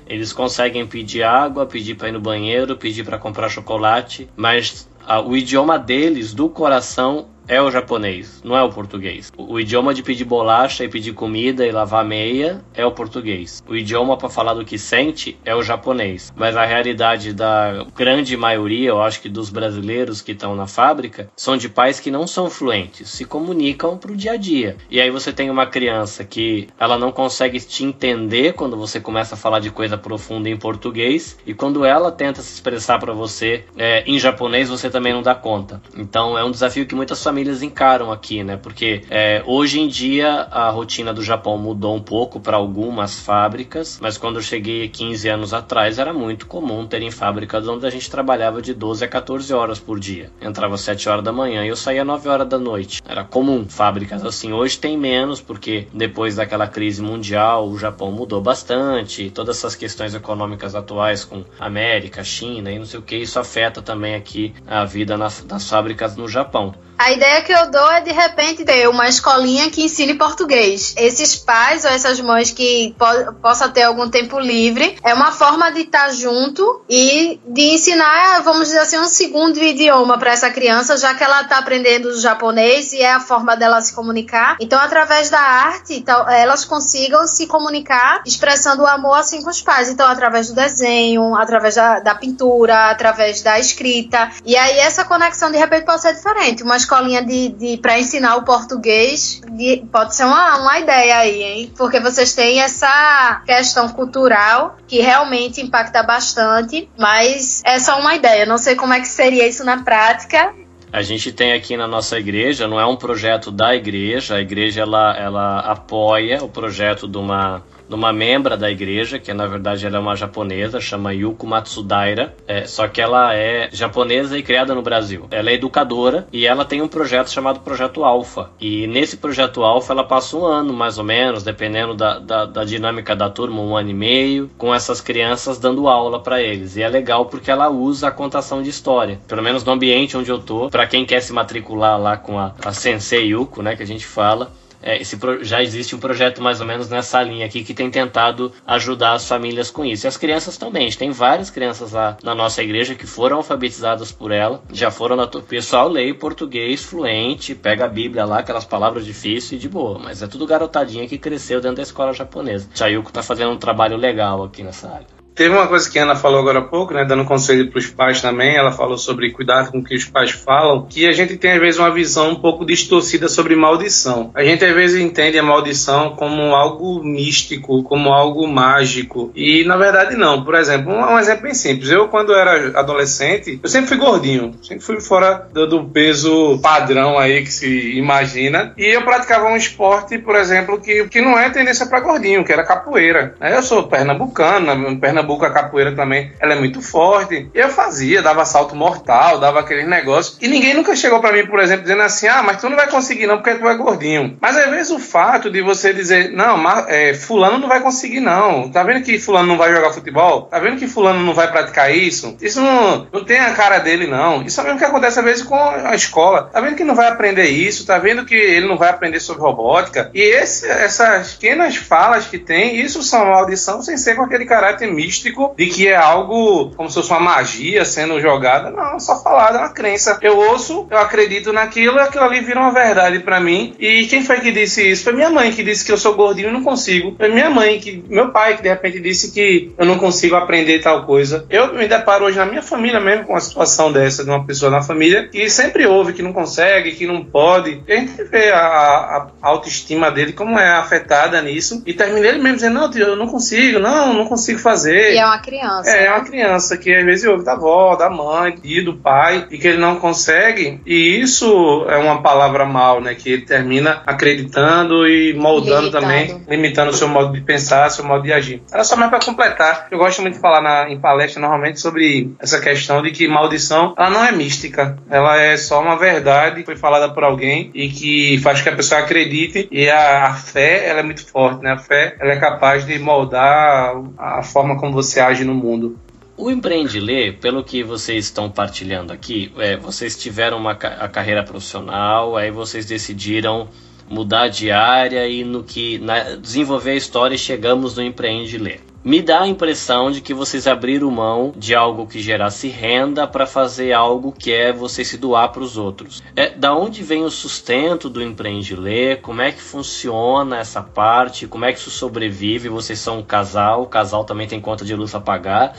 [0.06, 5.20] Eles conseguem pedir água, pedir para ir no banheiro, pedir para comprar chocolate, mas a,
[5.20, 9.32] o idioma deles, do coração, é o japonês, não é o português.
[9.36, 13.60] O, idioma de pedir bolacha e pedir comida e lavar meia é o português.
[13.68, 16.32] O idioma para falar do que sente é o japonês.
[16.36, 21.28] Mas a realidade da grande maioria, eu acho que dos brasileiros que estão na fábrica,
[21.34, 24.76] são de pais que não são fluentes, se comunicam pro dia a dia.
[24.88, 29.34] E aí você tem uma criança que ela não consegue te entender quando você começa
[29.34, 33.64] a falar de coisa profunda em português e quando ela tenta se expressar para você
[33.76, 35.82] é, em japonês você também não dá conta.
[35.96, 38.56] Então é um desafio que muitas famílias famílias encaram aqui, né?
[38.56, 43.98] Porque é, hoje em dia a rotina do Japão mudou um pouco para algumas fábricas,
[44.00, 48.10] mas quando eu cheguei 15 anos atrás era muito comum terem fábricas onde a gente
[48.10, 50.30] trabalhava de 12 a 14 horas por dia.
[50.40, 53.00] Entrava às 7 horas da manhã e eu saía às 9 horas da noite.
[53.08, 54.52] Era comum fábricas assim.
[54.52, 60.14] Hoje tem menos porque depois daquela crise mundial o Japão mudou bastante, todas essas questões
[60.14, 64.84] econômicas atuais com América, China e não sei o que, isso afeta também aqui a
[64.84, 66.74] vida nas, nas fábricas no Japão.
[67.00, 70.92] A ideia que eu dou é de repente ter uma escolinha que ensine português.
[70.98, 75.72] Esses pais ou essas mães que po possam ter algum tempo livre, é uma forma
[75.72, 80.98] de estar junto e de ensinar, vamos dizer assim, um segundo idioma para essa criança,
[80.98, 84.58] já que ela está aprendendo japonês e é a forma dela se comunicar.
[84.60, 89.88] Então, através da arte, elas consigam se comunicar expressando o amor assim com os pais.
[89.88, 94.30] Então, através do desenho, através da, da pintura, através da escrita.
[94.44, 96.62] E aí, essa conexão de repente pode ser diferente.
[96.62, 101.42] Uma escolinha de, de para ensinar o português de, pode ser uma, uma ideia aí,
[101.42, 101.72] hein?
[101.76, 108.44] Porque vocês têm essa questão cultural que realmente impacta bastante, mas é só uma ideia.
[108.44, 110.52] Não sei como é que seria isso na prática,
[110.92, 114.80] a gente tem aqui na nossa igreja, não é um projeto da igreja, a igreja
[114.80, 119.96] ela, ela apoia o projeto de uma numa membra da igreja, que na verdade ela
[119.96, 124.80] é uma japonesa, chama Yuko Matsudaira, é, só que ela é japonesa e criada no
[124.80, 125.26] Brasil.
[125.30, 128.50] Ela é educadora e ela tem um projeto chamado Projeto Alpha.
[128.60, 132.64] E nesse Projeto Alpha ela passa um ano, mais ou menos, dependendo da, da, da
[132.64, 136.76] dinâmica da turma, um ano e meio, com essas crianças dando aula para eles.
[136.76, 139.20] E é legal porque ela usa a contação de história.
[139.26, 142.54] Pelo menos no ambiente onde eu tô, para quem quer se matricular lá com a,
[142.64, 144.52] a Sensei Yuko, né, que a gente fala,
[144.82, 147.90] é, esse pro, já existe um projeto mais ou menos nessa linha aqui que tem
[147.90, 150.06] tentado ajudar as famílias com isso.
[150.06, 150.82] E as crianças também.
[150.82, 154.90] A gente tem várias crianças lá na nossa igreja que foram alfabetizadas por ela, já
[154.90, 155.24] foram na.
[155.24, 159.98] O pessoal lê português fluente, pega a Bíblia lá, aquelas palavras difíceis e de boa.
[159.98, 162.68] Mas é tudo garotadinha que cresceu dentro da escola japonesa.
[162.74, 165.19] Chayuko tá fazendo um trabalho legal aqui nessa área.
[165.34, 167.86] Teve uma coisa que a Ana falou agora há pouco, né, dando conselho para os
[167.86, 168.56] pais também.
[168.56, 171.60] Ela falou sobre cuidado com o que os pais falam, que a gente tem às
[171.60, 174.30] vezes uma visão um pouco distorcida sobre maldição.
[174.34, 179.30] A gente às vezes entende a maldição como algo místico, como algo mágico.
[179.34, 180.44] E na verdade não.
[180.44, 181.90] Por exemplo, um, um exemplo bem simples.
[181.90, 187.18] Eu, quando era adolescente, eu sempre fui gordinho, sempre fui fora do, do peso padrão
[187.18, 188.74] aí que se imagina.
[188.76, 192.52] E eu praticava um esporte, por exemplo, que, que não é tendência para gordinho, que
[192.52, 193.34] era capoeira.
[193.40, 197.50] Eu sou pernambucano, pernambucano Pernambuco a capoeira também ela é muito forte.
[197.54, 200.36] Eu fazia, dava salto mortal, dava aquele negócio.
[200.40, 202.88] E ninguém nunca chegou para mim, por exemplo, dizendo assim: ah, mas tu não vai
[202.88, 204.36] conseguir não porque tu é gordinho.
[204.40, 208.20] Mas às vezes o fato de você dizer: não, mas, é, Fulano não vai conseguir
[208.20, 208.70] não.
[208.70, 210.42] Tá vendo que Fulano não vai jogar futebol?
[210.42, 212.36] Tá vendo que Fulano não vai praticar isso?
[212.40, 214.42] Isso não, não tem a cara dele não.
[214.42, 216.50] Isso é mesmo que acontece às vezes com a escola.
[216.52, 217.86] Tá vendo que não vai aprender isso?
[217.86, 220.10] Tá vendo que ele não vai aprender sobre robótica?
[220.14, 224.90] E esse, essas pequenas falas que tem, isso são maldição sem ser com aquele caráter
[224.92, 228.70] místico místico de que é algo como se fosse uma magia sendo jogada.
[228.70, 230.18] Não, só falada, é uma crença.
[230.22, 233.74] Eu ouço, eu acredito naquilo e aquilo ali vira uma verdade para mim.
[233.78, 235.02] E quem foi que disse isso?
[235.02, 237.14] Foi minha mãe que disse que eu sou gordinho e não consigo.
[237.16, 240.80] Foi minha mãe, que meu pai que de repente disse que eu não consigo aprender
[240.80, 241.44] tal coisa.
[241.50, 244.70] Eu me deparo hoje na minha família mesmo com uma situação dessa, de uma pessoa
[244.70, 247.82] na família que sempre ouve que não consegue, que não pode.
[247.88, 251.82] E a gente vê a, a autoestima dele como é afetada nisso.
[251.84, 255.24] E termina ele mesmo dizendo: Não, eu não consigo, não, não consigo fazer e é
[255.24, 255.90] uma criança.
[255.90, 259.46] É, é uma criança que às vezes ouve da avó, da mãe, e do pai,
[259.50, 260.80] e que ele não consegue.
[260.86, 263.14] E isso é uma palavra mal, né?
[263.14, 268.22] Que ele termina acreditando e moldando também, limitando o seu modo de pensar, seu modo
[268.22, 268.62] de agir.
[268.72, 269.88] Era só mais para completar.
[269.90, 273.94] Eu gosto muito de falar na, em palestra normalmente sobre essa questão de que maldição,
[273.96, 274.96] ela não é mística.
[275.10, 278.76] Ela é só uma verdade que foi falada por alguém e que faz que a
[278.76, 279.68] pessoa acredite.
[279.70, 281.72] E a, a fé, ela é muito forte, né?
[281.72, 285.96] A fé, ela é capaz de moldar a forma como como você age no mundo.
[286.36, 291.44] O Empreende Ler, pelo que vocês estão partilhando aqui, é, vocês tiveram uma a carreira
[291.44, 293.68] profissional, aí vocês decidiram
[294.08, 298.80] mudar de área e no que na, desenvolver a história e chegamos no Empreende Ler.
[299.02, 303.46] Me dá a impressão de que vocês abriram mão de algo que gerasse renda para
[303.46, 306.22] fazer algo que é você se doar para os outros.
[306.36, 309.20] É, da onde vem o sustento do Empreender?
[309.22, 311.46] Como é que funciona essa parte?
[311.46, 312.68] Como é que isso sobrevive?
[312.68, 315.74] Vocês são um casal, o casal também tem conta de luz a pagar.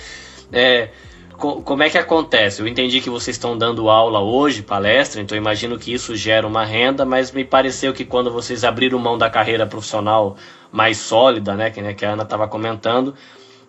[0.52, 0.90] É,
[1.38, 2.62] como é que acontece?
[2.62, 6.64] Eu entendi que vocês estão dando aula hoje, palestra, então imagino que isso gera uma
[6.64, 10.38] renda, mas me pareceu que quando vocês abriram mão da carreira profissional
[10.72, 13.14] mais sólida, né, que, né, que a Ana estava comentando,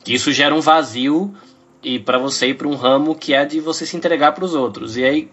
[0.04, 1.34] que isso gera um vazio
[1.82, 4.54] e para você ir para um ramo que é de você se entregar para os
[4.54, 4.96] outros.
[4.96, 5.30] E aí,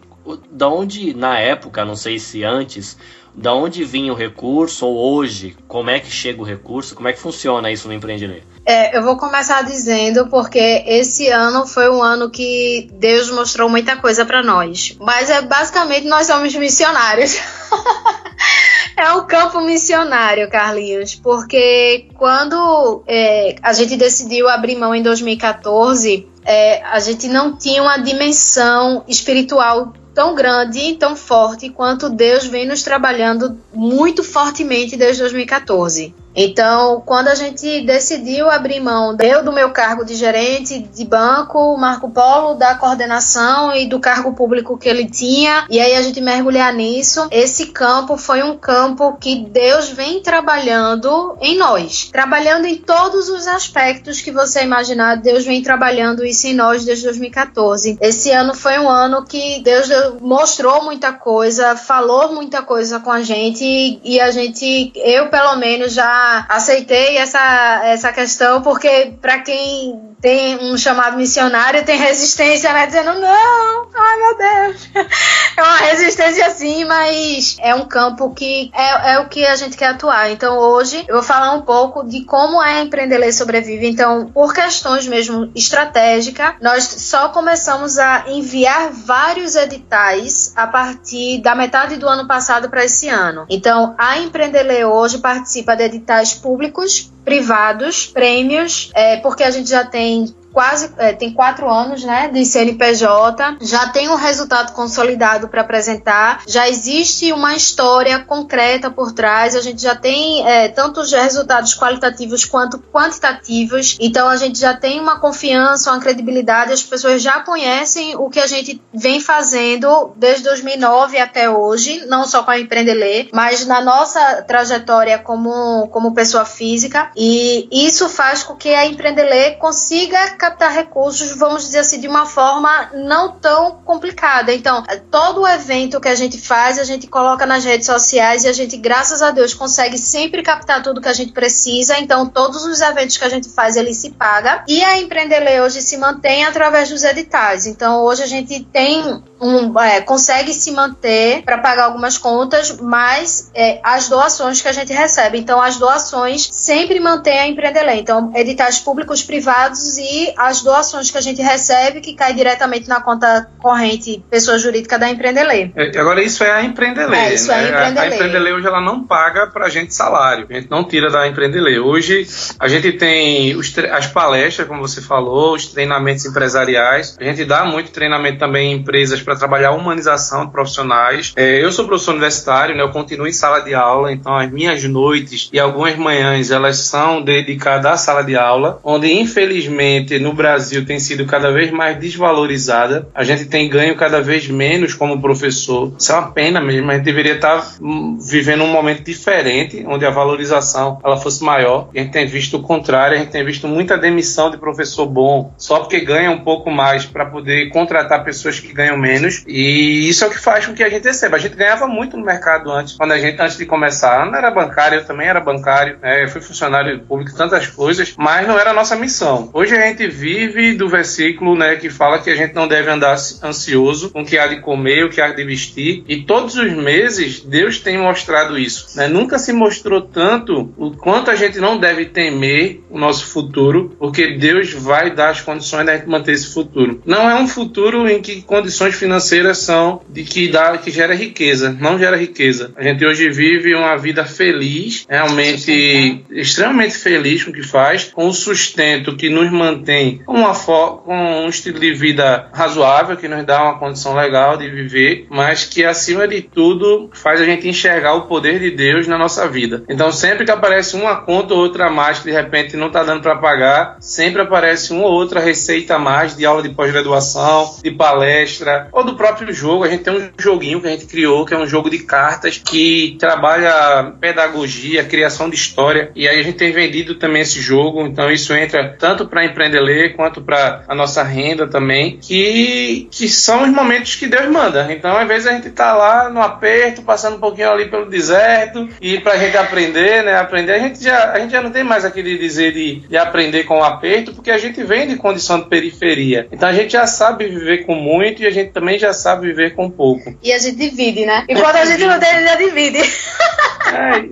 [0.51, 2.97] da onde na época, não sei se antes,
[3.33, 7.13] da onde vinha o recurso ou hoje, como é que chega o recurso, como é
[7.13, 8.43] que funciona isso no empreendimento?
[8.65, 13.95] É, eu vou começar dizendo porque esse ano foi um ano que Deus mostrou muita
[13.95, 14.95] coisa para nós.
[14.99, 17.39] Mas é basicamente nós somos missionários.
[18.99, 26.27] é um campo missionário, Carlinhos, porque quando é, a gente decidiu abrir mão em 2014,
[26.45, 32.45] é, a gente não tinha uma dimensão espiritual tão grande e tão forte quanto Deus
[32.45, 36.13] vem nos trabalhando muito fortemente desde 2014.
[36.41, 41.75] Então, quando a gente decidiu abrir mão, eu do meu cargo de gerente de banco,
[41.77, 46.21] Marco Polo da coordenação e do cargo público que ele tinha, e aí a gente
[46.21, 52.77] mergulhar nisso, esse campo foi um campo que Deus vem trabalhando em nós, trabalhando em
[52.77, 57.97] todos os aspectos que você imaginar, Deus vem trabalhando isso em nós desde 2014.
[57.99, 59.89] Esse ano foi um ano que Deus
[60.21, 65.91] mostrou muita coisa, falou muita coisa com a gente e a gente, eu pelo menos
[65.91, 72.85] já aceitei essa, essa questão, porque para quem tem um chamado missionário, tem resistência, né?
[72.85, 74.89] Dizendo, não, ai meu Deus.
[75.57, 79.75] É uma resistência assim, mas é um campo que é, é o que a gente
[79.75, 80.31] quer atuar.
[80.31, 83.85] Então hoje eu vou falar um pouco de como é Empreender e Sobrevive.
[83.85, 91.53] Então, por questões mesmo estratégicas, nós só começamos a enviar vários editais a partir da
[91.55, 93.45] metade do ano passado para esse ano.
[93.49, 99.85] Então, a Empreender hoje participa de editais públicos privados, prêmios, é, porque a gente já
[99.85, 105.61] tem quase é, tem quatro anos né, de CNPJ, já tem um resultado consolidado para
[105.61, 111.13] apresentar, já existe uma história concreta por trás, a gente já tem é, tanto os
[111.13, 117.21] resultados qualitativos quanto quantitativos, então a gente já tem uma confiança, uma credibilidade, as pessoas
[117.21, 122.51] já conhecem o que a gente vem fazendo desde 2009 até hoje, não só com
[122.51, 128.73] a Empreender, mas na nossa trajetória como, como pessoa física, e isso faz com que
[128.73, 134.53] a Empreender consiga captar recursos, vamos dizer assim, de uma forma não tão complicada.
[134.53, 138.47] Então, todo o evento que a gente faz, a gente coloca nas redes sociais e
[138.47, 141.99] a gente, graças a Deus, consegue sempre captar tudo que a gente precisa.
[141.99, 144.63] Então, todos os eventos que a gente faz, ele se paga.
[144.67, 147.65] E a Empreender hoje se mantém através dos editais.
[147.65, 153.49] Então, hoje a gente tem um, é, consegue se manter para pagar algumas contas, mas
[153.53, 155.37] é, as doações que a gente recebe.
[155.37, 161.17] Então, as doações sempre mantém a Empreender Então, editais públicos, privados e as doações que
[161.17, 165.71] a gente recebe, que cai diretamente na conta corrente pessoa jurídica da Empreendelê.
[165.75, 167.17] É, agora, isso é a Empreendelê.
[167.17, 167.53] É, isso né?
[167.53, 167.99] é a Empreendelê.
[167.99, 170.47] A, a Empreendelê hoje ela não paga para a gente salário.
[170.49, 171.79] A gente não tira da Empreendelê.
[171.79, 172.27] Hoje
[172.59, 177.17] a gente tem os, as palestras, como você falou, os treinamentos empresariais.
[177.19, 181.33] A gente dá muito treinamento também em empresas para trabalhar a humanização de profissionais.
[181.35, 182.83] É, eu sou professor universitário, né?
[182.83, 187.21] eu continuo em sala de aula, então as minhas noites e algumas manhãs elas são
[187.21, 193.07] dedicadas à sala de aula, onde infelizmente no Brasil tem sido cada vez mais desvalorizada.
[193.13, 195.93] A gente tem ganho cada vez menos como professor.
[195.97, 196.89] Isso é uma pena mesmo.
[196.91, 201.89] A gente deveria estar hum, vivendo um momento diferente, onde a valorização ela fosse maior.
[201.93, 203.15] A gente tem visto o contrário.
[203.15, 207.05] A gente tem visto muita demissão de professor bom só porque ganha um pouco mais
[207.05, 209.43] para poder contratar pessoas que ganham menos.
[209.47, 211.37] E isso é o que faz com que a gente receba.
[211.37, 214.23] A gente ganhava muito no mercado antes, quando a gente antes de começar.
[214.23, 215.97] Ana era bancário, eu também era bancário.
[216.01, 216.27] Né?
[216.27, 219.49] Fui funcionário público, tantas coisas, mas não era a nossa missão.
[219.53, 223.15] Hoje a gente vive do versículo né, que fala que a gente não deve andar
[223.43, 226.03] ansioso com o que há de comer, o que há de vestir.
[226.07, 228.97] E todos os meses Deus tem mostrado isso.
[228.97, 229.07] Né?
[229.07, 234.37] Nunca se mostrou tanto o quanto a gente não deve temer o nosso futuro, porque
[234.37, 237.01] Deus vai dar as condições da gente manter esse futuro.
[237.05, 241.75] Não é um futuro em que condições financeiras são de que dá que gera riqueza,
[241.79, 242.73] não gera riqueza.
[242.75, 248.27] A gente hoje vive uma vida feliz, realmente extremamente feliz com o que faz, com
[248.27, 253.45] o sustento que nos mantém tem uma com um estilo de vida razoável, que nos
[253.45, 258.13] dá uma condição legal de viver, mas que acima de tudo faz a gente enxergar
[258.13, 259.83] o poder de Deus na nossa vida.
[259.89, 263.21] Então sempre que aparece uma conta ou outra mais que de repente não está dando
[263.21, 267.91] para pagar, sempre aparece uma ou outra receita a mais de aula de pós-graduação, de
[267.91, 269.83] palestra ou do próprio jogo.
[269.83, 272.57] A gente tem um joguinho que a gente criou, que é um jogo de cartas
[272.57, 278.05] que trabalha pedagogia, criação de história e aí a gente tem vendido também esse jogo.
[278.05, 279.79] Então isso entra tanto para empreender
[280.15, 284.91] quanto para a nossa renda também, que, que são os momentos que Deus manda.
[284.91, 288.87] Então às vezes a gente está lá no aperto, passando um pouquinho ali pelo deserto
[289.01, 290.37] e para a gente aprender, né?
[290.37, 293.63] Aprender a gente já a gente já não tem mais aquele dizer de, de aprender
[293.63, 296.47] com o aperto, porque a gente vem de condição de periferia.
[296.51, 299.75] Então a gente já sabe viver com muito e a gente também já sabe viver
[299.75, 300.35] com pouco.
[300.41, 301.45] E a gente divide, né?
[301.49, 302.99] Enquanto a gente não tem, já divide.
[302.99, 304.23] É,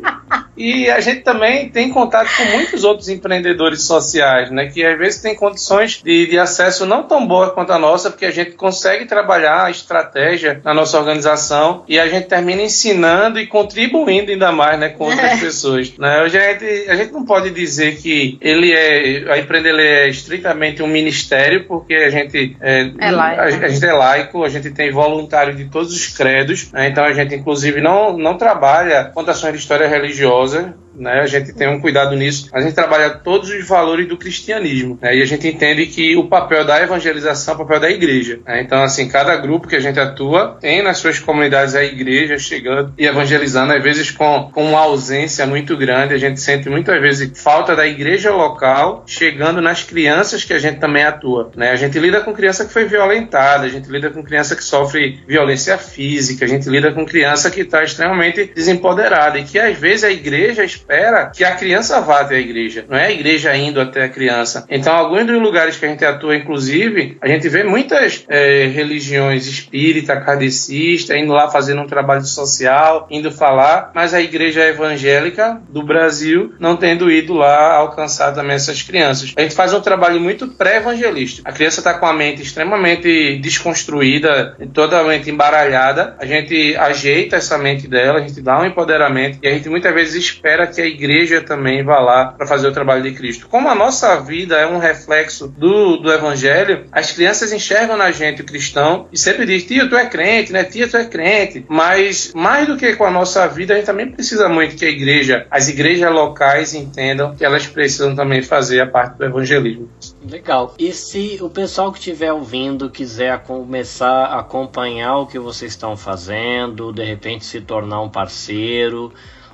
[0.55, 4.67] e a gente também tem contato com muitos outros empreendedores sociais, né?
[4.67, 8.25] Que às vezes têm condições de, de acesso não tão boas quanto a nossa, porque
[8.25, 13.47] a gente consegue trabalhar a estratégia na nossa organização e a gente termina ensinando e
[13.47, 15.37] contribuindo ainda mais, né, com outras é.
[15.37, 15.97] pessoas.
[15.97, 16.19] Né?
[16.19, 20.87] A gente, a gente não pode dizer que ele é a empreender é estritamente um
[20.87, 23.41] ministério, porque a gente é, é laico.
[23.41, 26.87] A, a, gente é laico, a gente tem voluntário de todos os credos, né?
[26.87, 31.21] então a gente inclusive não, não trabalha contações de história religiosa, né?
[31.21, 32.49] A gente tem um cuidado nisso.
[32.51, 35.15] A gente trabalha todos os valores do cristianismo, né?
[35.15, 38.39] E a gente entende que o papel da evangelização é o papel da igreja.
[38.45, 38.61] Né?
[38.61, 42.93] Então, assim, cada grupo que a gente atua tem nas suas comunidades a igreja chegando
[42.97, 46.13] e evangelizando, às vezes com, com uma ausência muito grande.
[46.13, 50.79] A gente sente muitas vezes falta da igreja local chegando nas crianças que a gente
[50.79, 51.71] também atua, né?
[51.71, 55.19] A gente lida com criança que foi violentada, a gente lida com criança que sofre
[55.27, 60.03] violência física, a gente lida com criança que está extremamente desempoderada e que às vezes
[60.03, 63.81] a igreja espera que a criança vá até a igreja, não é a igreja indo
[63.81, 64.65] até a criança.
[64.69, 69.45] Então, alguns dos lugares que a gente atua, inclusive, a gente vê muitas é, religiões
[69.45, 75.83] espírita, kardecista, indo lá fazendo um trabalho social, indo falar, mas a igreja evangélica do
[75.83, 79.33] Brasil não tendo ido lá alcançar também essas crianças.
[79.35, 81.47] A gente faz um trabalho muito pré-evangelístico.
[81.47, 86.15] A criança está com a mente extremamente desconstruída, totalmente embaralhada.
[86.19, 89.93] A gente ajeita essa mente dela, a gente dá um empoderamento e a gente muitas
[89.93, 93.47] vezes espera que que a igreja também vá lá para fazer o trabalho de Cristo.
[93.49, 98.43] Como a nossa vida é um reflexo do, do Evangelho, as crianças enxergam na gente
[98.43, 100.63] o cristão e sempre diz: Tia, tu é crente, né?
[100.63, 101.65] Tia, tu é crente.
[101.67, 104.89] Mas mais do que com a nossa vida, a gente também precisa muito que a
[104.89, 109.89] igreja, as igrejas locais entendam que elas precisam também fazer a parte do evangelismo.
[110.29, 110.75] Legal.
[110.77, 115.97] E se o pessoal que estiver ouvindo quiser começar a acompanhar o que vocês estão
[115.97, 119.11] fazendo, de repente se tornar um parceiro,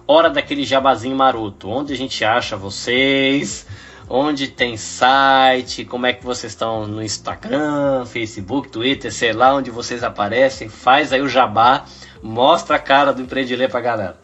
[0.07, 1.69] hora daquele jabazinho maroto.
[1.69, 3.65] Onde a gente acha vocês?
[4.09, 5.85] Onde tem site?
[5.85, 10.67] Como é que vocês estão no Instagram, Facebook, Twitter, sei lá onde vocês aparecem?
[10.69, 11.85] Faz aí o jabá,
[12.21, 14.22] mostra a cara do Empreendelê pra galera.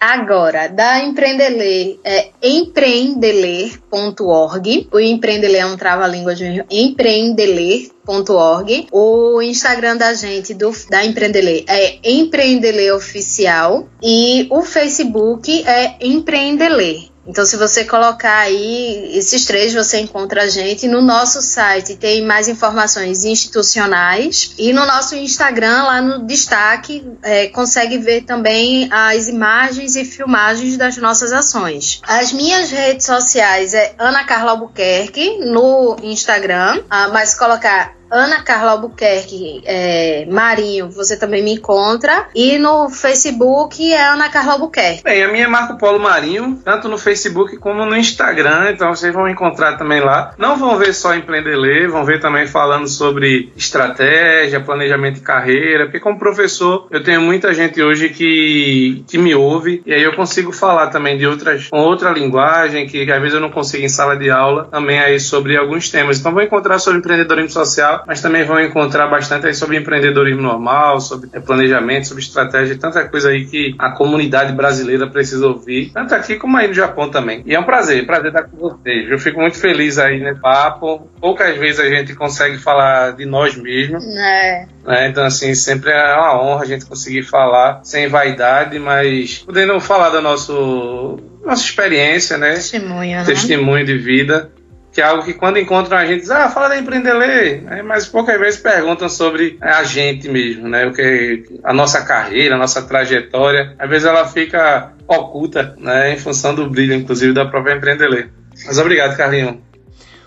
[0.00, 4.88] Agora, da Empreendeler é empreendeler.org.
[4.90, 8.86] O Empreendeler é um trava-língua de empreendeler.org.
[8.90, 13.86] O Instagram da gente, do, da Empreendeler, é Empreendeler Oficial.
[14.02, 17.09] E o Facebook é Empreendeler.
[17.26, 20.88] Então, se você colocar aí esses três, você encontra a gente.
[20.88, 24.54] No nosso site tem mais informações institucionais.
[24.58, 30.76] E no nosso Instagram, lá no destaque, é, consegue ver também as imagens e filmagens
[30.76, 32.00] das nossas ações.
[32.06, 38.72] As minhas redes sociais é Ana Carla Albuquerque no Instagram, ah, mas colocar Ana Carla
[38.72, 42.28] Albuquerque é, Marinho, você também me encontra.
[42.34, 45.02] E no Facebook é Ana Carla Albuquerque.
[45.04, 49.12] Bem, a minha é Marco Polo Marinho, tanto no Facebook como no Instagram, então vocês
[49.14, 50.34] vão encontrar também lá.
[50.36, 56.00] Não vão ver só empreender, vão ver também falando sobre estratégia, planejamento de carreira, porque
[56.00, 60.52] como professor eu tenho muita gente hoje que, que me ouve e aí eu consigo
[60.52, 64.16] falar também de outras, com outra linguagem que às vezes eu não consigo em sala
[64.16, 66.18] de aula, também aí sobre alguns temas.
[66.18, 71.00] Então vou encontrar sobre empreendedorismo social mas também vão encontrar bastante aí sobre empreendedorismo normal,
[71.00, 76.14] sobre é, planejamento, sobre estratégia, tanta coisa aí que a comunidade brasileira precisa ouvir, tanto
[76.14, 77.42] aqui como aí no Japão também.
[77.46, 79.10] E é um prazer, prazer estar com vocês.
[79.10, 81.08] Eu fico muito feliz aí no papo.
[81.20, 84.04] Poucas vezes a gente consegue falar de nós mesmos.
[84.04, 84.66] É.
[84.84, 85.08] Né?
[85.08, 90.10] Então, assim, sempre é uma honra a gente conseguir falar sem vaidade, mas podendo falar
[90.10, 92.54] da nosso, nossa experiência, né?
[92.54, 93.24] Testemunho, né?
[93.24, 94.50] Testemunho de vida
[94.92, 97.82] que é algo que quando encontram a gente diz, ah, fala da Empreender, né?
[97.82, 100.86] mas poucas vezes perguntam sobre a gente mesmo, né?
[100.86, 106.12] O que a nossa carreira, a nossa trajetória, às vezes ela fica oculta, né?
[106.12, 108.30] Em função do brilho, inclusive, da própria Empreender.
[108.66, 109.62] Mas obrigado, Carlinho.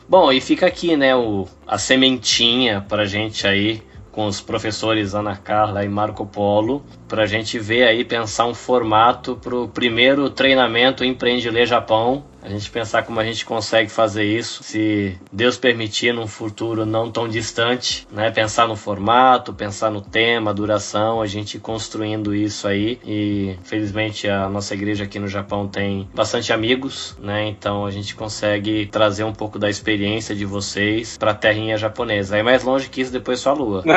[0.07, 5.35] Bom, e fica aqui, né, o, a sementinha pra gente aí com os professores Ana
[5.35, 10.29] Carla e Marco Polo, para a gente ver aí, pensar um formato para o primeiro
[10.29, 15.55] treinamento Empreende Ler Japão, a gente pensar como a gente consegue fazer isso, se Deus
[15.57, 18.29] permitir, num futuro não tão distante, né?
[18.31, 22.99] Pensar no formato, pensar no tema, duração, a gente construindo isso aí.
[23.05, 27.47] E felizmente a nossa igreja aqui no Japão tem bastante amigos, né?
[27.47, 32.35] Então a gente consegue trazer um pouco da experiência de vocês para a terrinha japonesa.
[32.35, 33.83] Aí mais longe que isso, depois só a lua.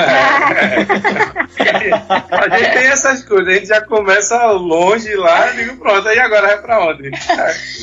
[2.30, 6.46] a gente tem essas coisas, a gente já começa longe lá, digo, pronto, aí agora
[6.46, 7.10] vai para onde?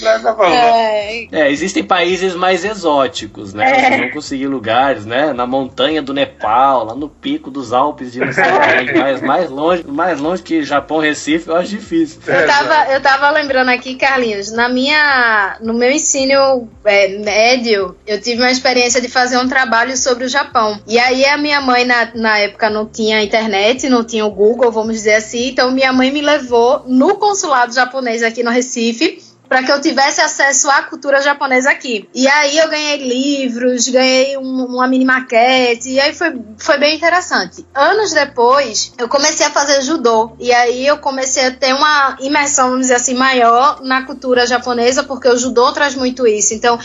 [0.01, 0.33] Vai pra
[0.63, 1.27] é.
[1.31, 3.69] é, existem países mais exóticos, né?
[3.69, 3.89] É.
[3.91, 5.33] Você não conseguir lugares, né?
[5.33, 9.49] Na montanha do Nepal, lá no pico dos Alpes de não sei onde, mais, mais
[9.49, 12.21] longe, mais longe que Japão, Recife, eu acho difícil.
[12.25, 18.21] Eu tava, eu tava lembrando aqui, Carlinhos, na minha, no meu ensino é, médio, eu
[18.21, 20.79] tive uma experiência de fazer um trabalho sobre o Japão.
[20.87, 24.71] E aí a minha mãe na, na época não tinha internet, não tinha o Google,
[24.71, 29.61] vamos dizer assim, então minha mãe me levou no consulado japonês aqui no Recife para
[29.61, 32.09] que eu tivesse acesso à cultura japonesa aqui.
[32.11, 36.95] E aí eu ganhei livros, ganhei um, uma mini maquete, e aí foi, foi bem
[36.95, 37.63] interessante.
[37.71, 42.69] Anos depois, eu comecei a fazer judô, e aí eu comecei a ter uma imersão,
[42.69, 46.55] vamos dizer assim, maior na cultura japonesa, porque o judô traz muito isso.
[46.55, 46.79] Então,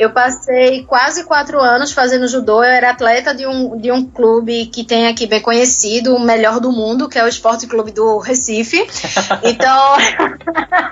[0.00, 2.64] eu passei quase quatro anos fazendo judô.
[2.64, 6.58] Eu era atleta de um, de um clube que tem aqui bem conhecido, o melhor
[6.58, 8.80] do mundo, que é o Esporte Clube do Recife.
[9.42, 9.96] Então,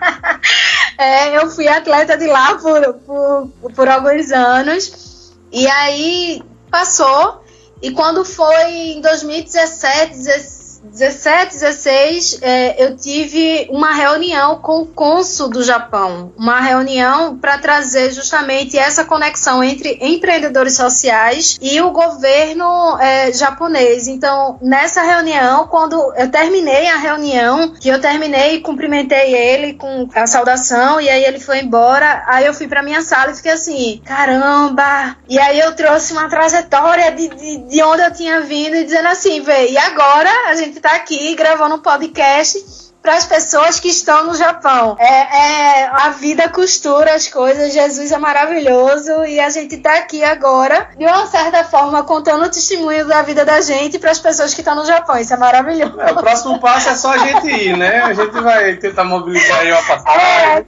[0.98, 5.32] é, eu fui atleta de lá por, por, por alguns anos.
[5.50, 7.42] E aí passou.
[7.80, 14.86] E quando foi em 2017, 2016, 17, 16, é, eu tive uma reunião com o
[14.86, 21.90] cônsul do Japão, uma reunião para trazer justamente essa conexão entre empreendedores sociais e o
[21.90, 24.08] governo é, japonês.
[24.08, 30.26] Então, nessa reunião, quando eu terminei a reunião, que eu terminei, cumprimentei ele com a
[30.26, 34.00] saudação e aí ele foi embora, aí eu fui para minha sala e fiquei assim,
[34.04, 35.16] caramba!
[35.28, 39.08] E aí eu trouxe uma trajetória de, de, de onde eu tinha vindo e dizendo
[39.08, 43.88] assim, vê, e agora a gente está aqui gravando um podcast para as pessoas que
[43.88, 44.96] estão no Japão.
[44.98, 50.22] É, é, a vida costura as coisas, Jesus é maravilhoso e a gente está aqui
[50.22, 54.52] agora, de uma certa forma, contando o testemunho da vida da gente para as pessoas
[54.52, 55.16] que estão no Japão.
[55.16, 56.00] Isso é maravilhoso.
[56.00, 58.02] É, o próximo passo é só a gente ir, né?
[58.02, 60.20] A gente vai tentar mobilizar aí uma passagem.
[60.20, 60.64] É,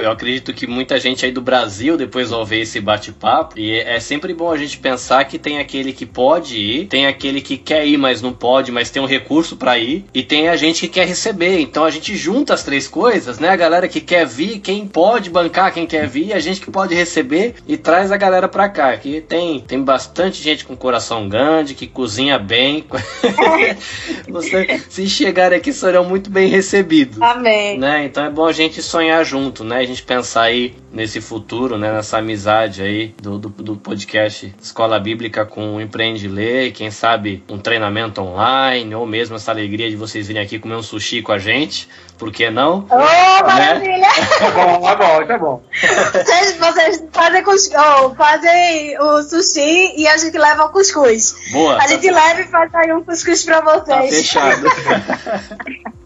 [0.00, 3.58] eu acredito que muita gente aí do Brasil depois vai ver esse bate-papo.
[3.58, 7.40] E é sempre bom a gente pensar que tem aquele que pode ir, tem aquele
[7.40, 10.56] que quer ir, mas não pode, mas tem um recurso para ir, e tem a
[10.56, 11.60] gente que quer receber.
[11.60, 13.48] Então a gente junta as três coisas, né?
[13.48, 16.94] A galera que quer vir, quem pode bancar quem quer vir, a gente que pode
[16.94, 18.96] receber e traz a galera pra cá.
[18.96, 22.84] Que tem, tem bastante gente com coração grande, que cozinha bem.
[24.28, 27.20] Você, se chegar aqui, serão muito bem recebidos.
[27.20, 27.78] Amém.
[27.78, 28.04] Né?
[28.04, 29.78] Então é bom a gente sonhar junto junto, né?
[29.78, 31.92] A gente pensar aí nesse futuro, né?
[31.92, 37.42] Nessa amizade aí do, do, do podcast Escola Bíblica com o Empreende Ler, quem sabe
[37.48, 41.32] um treinamento online, ou mesmo essa alegria de vocês virem aqui comer um sushi com
[41.32, 41.88] a gente,
[42.18, 42.86] por que não?
[42.90, 43.42] Oh, né?
[43.42, 44.06] maravilha!
[44.40, 45.62] É bom, é bom, é bom.
[46.12, 51.34] Vocês, vocês fazem, oh, fazem o sushi e a gente leva o cuscuz.
[51.52, 51.78] Boa.
[51.82, 53.86] A gente leva e faz aí um cuscuz pra vocês.
[53.86, 54.66] Tá fechado.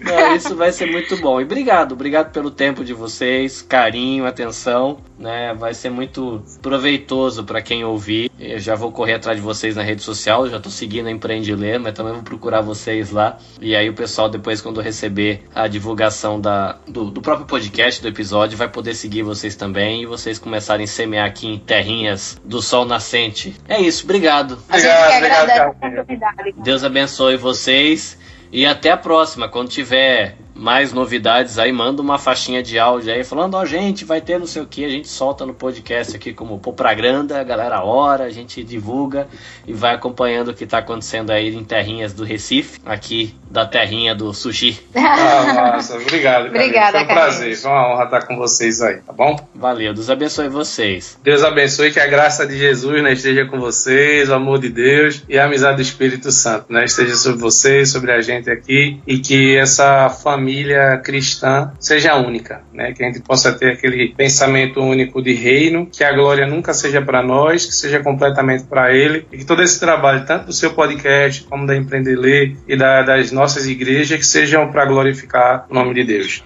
[0.00, 1.40] Não, isso vai ser muito bom.
[1.40, 5.54] E obrigado, obrigado pelo tempo de vocês, carinho, atenção, né?
[5.54, 8.30] Vai ser muito proveitoso para quem ouvir.
[8.38, 11.54] Eu já vou correr atrás de vocês na rede social, já tô seguindo a Empreende
[11.54, 13.38] Ler, mas também vou procurar vocês lá.
[13.60, 18.08] E aí o pessoal depois quando receber a divulgação da, do, do próprio podcast, do
[18.08, 22.62] episódio, vai poder seguir vocês também e vocês começarem a semear aqui em terrinhas do
[22.62, 23.54] sol nascente.
[23.68, 24.58] É isso, obrigado.
[24.68, 26.52] Obrigado, obrigado.
[26.56, 28.18] Deus abençoe vocês.
[28.50, 33.22] E até a próxima, quando tiver mais novidades aí, manda uma faixinha de áudio aí
[33.22, 36.16] falando, ó, oh, gente, vai ter não sei o que, a gente solta no podcast
[36.16, 39.28] aqui como Popraganda, a galera ora, a gente divulga
[39.66, 44.14] e vai acompanhando o que tá acontecendo aí em terrinhas do Recife, aqui da terrinha
[44.14, 44.78] do sushi.
[45.08, 46.48] Ah, nossa, obrigado.
[46.48, 49.36] Obrigada, Foi um prazer, foi uma honra estar com vocês aí, tá bom?
[49.54, 51.18] Valeu, Deus abençoe vocês.
[51.22, 55.24] Deus abençoe, que a graça de Jesus né, esteja com vocês, o amor de Deus
[55.28, 59.18] e a amizade do Espírito Santo né, esteja sobre vocês, sobre a gente aqui e
[59.18, 62.92] que essa família família cristã seja única, né?
[62.92, 67.02] Que a gente possa ter aquele pensamento único de reino, que a glória nunca seja
[67.02, 70.72] para nós, que seja completamente para Ele e que todo esse trabalho, tanto do seu
[70.72, 75.92] podcast como da Empreender e da, das nossas igrejas, que sejam para glorificar o nome
[75.92, 76.42] de Deus.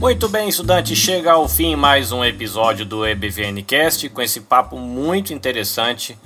[0.00, 5.32] Muito bem, estudante, chega ao fim mais um episódio do EBVNcast com esse papo muito
[5.32, 6.18] interessante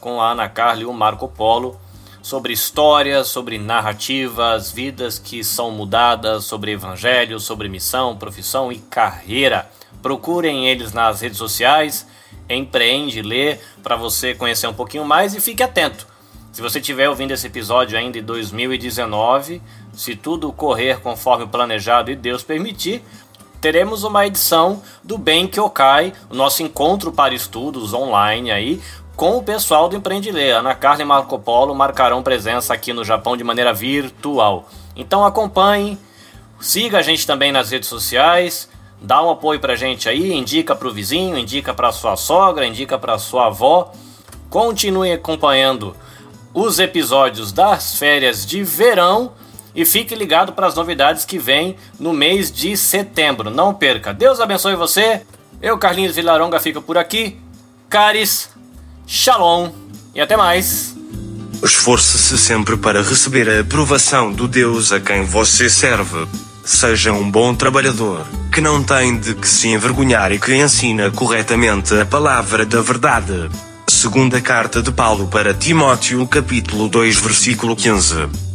[0.00, 1.78] com a Ana Carla e o Marco Polo
[2.22, 9.70] sobre histórias, sobre narrativas, vidas que são mudadas, sobre evangelho, sobre missão, profissão e carreira.
[10.02, 12.06] Procurem eles nas redes sociais,
[12.48, 16.06] empreende, lê, para você conhecer um pouquinho mais e fique atento.
[16.52, 19.62] Se você estiver ouvindo esse episódio ainda em 2019,
[19.92, 23.04] se tudo correr conforme planejado e Deus permitir,
[23.60, 28.80] teremos uma edição do Bem que Okai, o nosso encontro para estudos online aí,
[29.20, 30.52] com o pessoal do Empreende Ler.
[30.52, 34.66] Ana Carla e Marco Polo marcarão presença aqui no Japão de maneira virtual.
[34.96, 35.98] Então acompanhe,
[36.58, 38.66] siga a gente também nas redes sociais,
[38.98, 43.18] dá um apoio pra gente aí, indica pro vizinho, indica pra sua sogra, indica pra
[43.18, 43.92] sua avó.
[44.48, 45.94] Continue acompanhando
[46.54, 49.32] os episódios das férias de verão
[49.74, 53.50] e fique ligado para as novidades que vêm no mês de setembro.
[53.50, 54.14] Não perca.
[54.14, 55.20] Deus abençoe você.
[55.60, 57.38] Eu, Carlinhos Vilaronga, fico por aqui.
[57.90, 58.48] Caris,
[59.10, 59.72] shalom
[60.14, 60.94] e até mais.
[61.64, 66.28] Esforce-se sempre para receber a aprovação do Deus a quem você serve.
[66.64, 71.92] Seja um bom trabalhador, que não tem de que se envergonhar e que ensina corretamente
[71.98, 73.50] a palavra da verdade.
[73.88, 78.49] Segunda carta de Paulo para Timóteo, capítulo 2, versículo 15.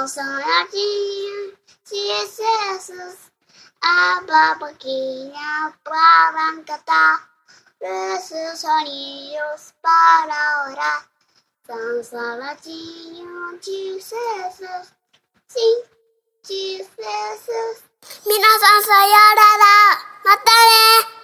[0.00, 1.58] Los soldadinhos
[1.92, 3.16] excessos,
[3.82, 7.28] a babaquinha para cantar,
[7.82, 11.06] os solinhos para orar
[11.66, 14.94] São soladinhos excessos,
[15.48, 15.82] sim,
[16.48, 17.84] excessos.
[18.24, 19.68] 皆さんさようなら
[20.24, 20.48] また
[21.12, 21.19] ね